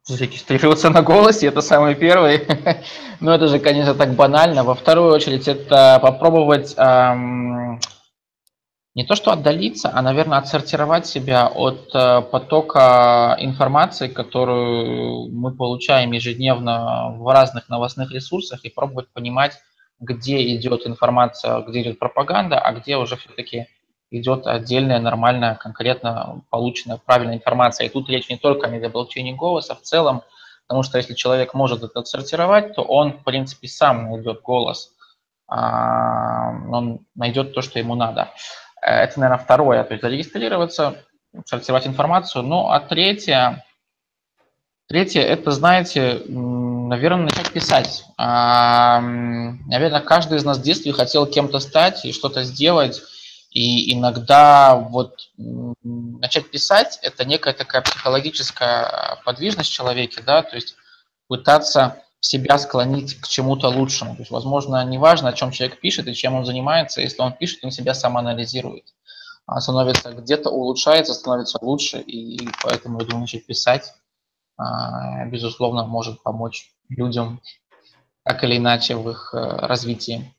Зарегистрироваться 0.03 0.91
на 0.91 1.03
голосе, 1.03 1.47
это 1.47 1.63
самый 1.63 1.95
первый. 1.95 2.47
Но 3.21 3.35
это 3.35 3.49
же, 3.49 3.59
конечно, 3.59 3.95
так 3.95 4.15
банально. 4.15 4.63
Во 4.63 4.75
вторую 4.75 5.13
очередь, 5.13 5.49
это 5.49 5.99
попробовать 6.03 6.75
эм, 6.77 7.81
не 8.95 9.05
то 9.05 9.17
что 9.17 9.33
отдалиться, 9.33 9.91
а, 9.93 10.03
наверное, 10.03 10.39
отсортировать 10.39 11.07
себя 11.07 11.49
от 11.49 11.91
э, 11.95 12.23
потока 12.31 13.37
информации, 13.41 14.07
которую 14.07 15.33
мы 15.33 15.53
получаем 15.53 16.13
ежедневно 16.13 17.17
в 17.17 17.33
разных 17.33 17.69
новостных 17.69 18.13
ресурсах, 18.13 18.65
и 18.65 18.71
пробовать 18.71 19.09
понимать, 19.13 19.59
где 19.99 20.55
идет 20.55 20.87
информация, 20.87 21.61
где 21.63 21.83
идет 21.83 21.99
пропаганда, 21.99 22.61
а 22.61 22.73
где 22.73 22.97
уже 22.97 23.17
все-таки 23.17 23.67
идет 24.19 24.47
отдельная, 24.47 25.01
нормальная, 25.01 25.55
конкретно 25.55 26.43
полученная 26.51 26.99
правильная 27.05 27.37
информация. 27.37 27.87
И 27.87 27.91
тут 27.91 28.09
речь 28.09 28.29
не 28.29 28.37
только 28.37 28.67
о 28.67 28.71
медиаблокчейне 28.71 29.35
голоса, 29.35 29.75
в 29.75 29.83
целом, 29.83 30.23
потому 30.67 30.83
что 30.83 30.99
если 30.99 31.15
человек 31.15 31.55
может 31.55 31.83
это 31.83 32.01
отсортировать, 32.01 32.75
то 32.75 32.83
он, 32.83 33.13
в 33.13 33.25
принципе, 33.25 33.69
сам 33.69 34.11
найдет 34.11 34.43
голос, 34.43 34.93
а, 35.47 36.51
он 36.71 37.01
найдет 37.15 37.55
то, 37.55 37.63
что 37.63 37.79
ему 37.79 37.95
надо. 37.95 38.31
Э, 38.83 39.03
это, 39.03 39.21
наверное, 39.21 39.43
второе, 39.43 39.85
то 39.85 39.93
есть 39.95 40.03
зарегистрироваться, 40.03 40.97
сортировать 41.47 41.87
информацию. 41.87 42.43
Ну, 42.43 42.69
а 42.69 42.81
третье, 42.81 43.65
третье 44.89 45.21
это, 45.21 45.51
знаете, 45.51 46.23
наверное, 46.29 47.25
начать 47.25 47.51
писать. 47.51 48.05
Наверное, 48.17 50.01
каждый 50.01 50.39
из 50.39 50.45
нас 50.45 50.59
в 50.59 50.63
детстве 50.63 50.93
хотел 50.93 51.27
кем-то 51.27 51.59
стать 51.59 52.05
и 52.05 52.13
что-то 52.13 52.45
сделать. 52.45 53.03
И 53.55 53.95
иногда 53.95 54.75
вот 54.75 55.31
начать 55.39 56.51
писать– 56.51 56.99
это 57.03 57.25
некая 57.25 57.55
такая 57.55 57.83
психологическая 57.83 59.21
подвижность 59.25 59.71
в 59.71 59.73
человеке, 59.73 60.23
да, 60.27 60.43
то 60.43 60.57
есть 60.57 60.75
пытаться 61.29 62.03
себя 62.19 62.59
склонить 62.59 63.21
к 63.21 63.29
чему-то 63.29 63.69
лучшему. 63.69 64.17
То 64.17 64.23
есть, 64.23 64.33
возможно, 64.33 64.85
неважно, 64.85 65.29
о 65.29 65.33
чем 65.35 65.53
человек 65.53 65.81
пишет 65.81 66.09
и 66.09 66.15
чем 66.15 66.35
он 66.35 66.45
занимается, 66.45 67.01
если 67.01 67.23
он 67.23 67.33
пишет, 67.33 67.65
он 67.65 67.71
себя 67.71 67.95
самоанализирует. 67.95 68.93
А 69.47 69.61
становится 69.61 70.13
где-то 70.13 70.51
улучшается, 70.51 71.15
становится 71.15 71.59
лучше, 71.61 72.01
и 72.01 72.49
поэтому, 72.63 72.99
я 73.01 73.07
думаю, 73.07 73.23
начать 73.23 73.47
писать, 73.47 73.93
а, 74.57 75.27
безусловно, 75.27 75.85
может 75.85 76.23
помочь 76.23 76.73
людям 76.89 77.41
так 78.25 78.43
или 78.43 78.57
иначе 78.57 78.97
в 78.97 79.11
их 79.11 79.35
э, 79.35 79.39
развитии. 79.39 80.35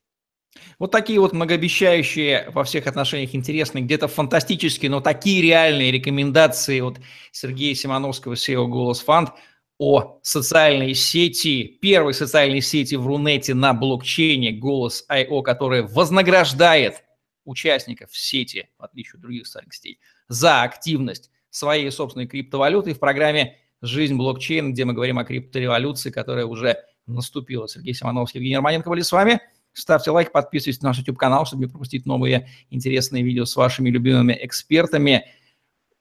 Вот 0.78 0.92
такие 0.92 1.20
вот 1.20 1.34
многообещающие 1.34 2.50
во 2.54 2.64
всех 2.64 2.88
отношениях 2.88 3.34
интересные, 3.34 3.84
где-то 3.84 4.08
фантастические, 4.08 4.92
но 4.92 5.00
такие 5.00 5.42
реальные 5.42 5.92
рекомендации 5.92 6.82
от 6.82 7.00
Сергея 7.32 7.74
Симоновского, 7.76 8.34
SEO 8.34 8.68
«Голос 8.68 9.00
Фанд» 9.02 9.30
о 9.78 10.20
социальной 10.22 10.94
сети, 10.94 11.64
первой 11.82 12.14
социальной 12.14 12.62
сети 12.62 12.96
в 12.96 13.08
Рунете 13.08 13.54
на 13.54 13.74
блокчейне 13.74 14.52
Голос.io, 14.52 15.42
которая 15.44 15.84
вознаграждает 15.84 17.04
участников 17.46 18.16
сети, 18.16 18.70
в 18.78 18.84
отличие 18.84 19.16
от 19.16 19.22
других 19.22 19.46
социальных 19.48 19.74
сетей, 19.74 20.00
за 20.28 20.64
активность 20.64 21.30
своей 21.50 21.90
собственной 21.92 22.28
криптовалюты 22.28 22.94
в 22.94 23.00
программе 23.00 23.58
«Жизнь 23.82 24.16
блокчейн», 24.16 24.74
где 24.74 24.84
мы 24.84 24.94
говорим 24.94 25.20
о 25.20 25.26
криптореволюции, 25.26 26.10
которая 26.10 26.46
уже 26.46 26.78
наступила. 27.06 27.68
Сергей 27.68 27.94
Симоновский, 27.94 28.40
Евгений 28.40 28.58
Романенко 28.58 28.90
были 28.90 29.02
с 29.02 29.12
вами. 29.12 29.40
Ставьте 29.76 30.10
лайк, 30.10 30.32
подписывайтесь 30.32 30.82
на 30.82 30.90
наш 30.90 31.00
YouTube-канал, 31.00 31.46
чтобы 31.46 31.64
не 31.64 31.70
пропустить 31.70 32.06
новые 32.06 32.48
интересные 32.70 33.24
видео 33.24 33.44
с 33.44 33.58
вашими 33.58 33.90
любимыми 33.90 34.38
экспертами. 34.42 35.26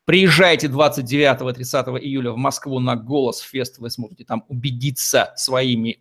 Приезжайте 0.05 0.69
29-30 0.69 1.99
июля 1.99 2.31
в 2.31 2.37
Москву 2.37 2.79
на 2.79 2.95
Голос 2.95 3.41
Фест. 3.41 3.79
Вы 3.79 3.91
сможете 3.91 4.25
там 4.25 4.45
убедиться 4.49 5.33
своими 5.37 5.99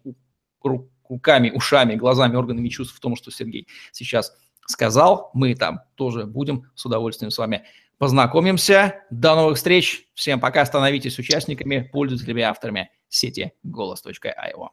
руками, 0.61 1.49
ушами, 1.49 1.95
глазами, 1.95 2.35
органами 2.35 2.69
чувств 2.69 2.95
в 2.95 2.99
том, 2.99 3.15
что 3.15 3.31
Сергей 3.31 3.67
сейчас 3.91 4.35
сказал. 4.67 5.31
Мы 5.33 5.55
там 5.55 5.81
тоже 5.95 6.25
будем 6.25 6.69
с 6.75 6.85
удовольствием 6.85 7.31
с 7.31 7.39
вами 7.39 7.63
познакомимся. 7.97 9.01
До 9.09 9.33
новых 9.35 9.57
встреч. 9.57 10.07
Всем 10.13 10.39
пока. 10.39 10.63
Становитесь 10.63 11.17
участниками, 11.17 11.89
пользователями, 11.91 12.43
авторами 12.43 12.91
сети 13.09 13.53
голос.io. 13.63 14.69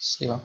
Счастливо. 0.00 0.42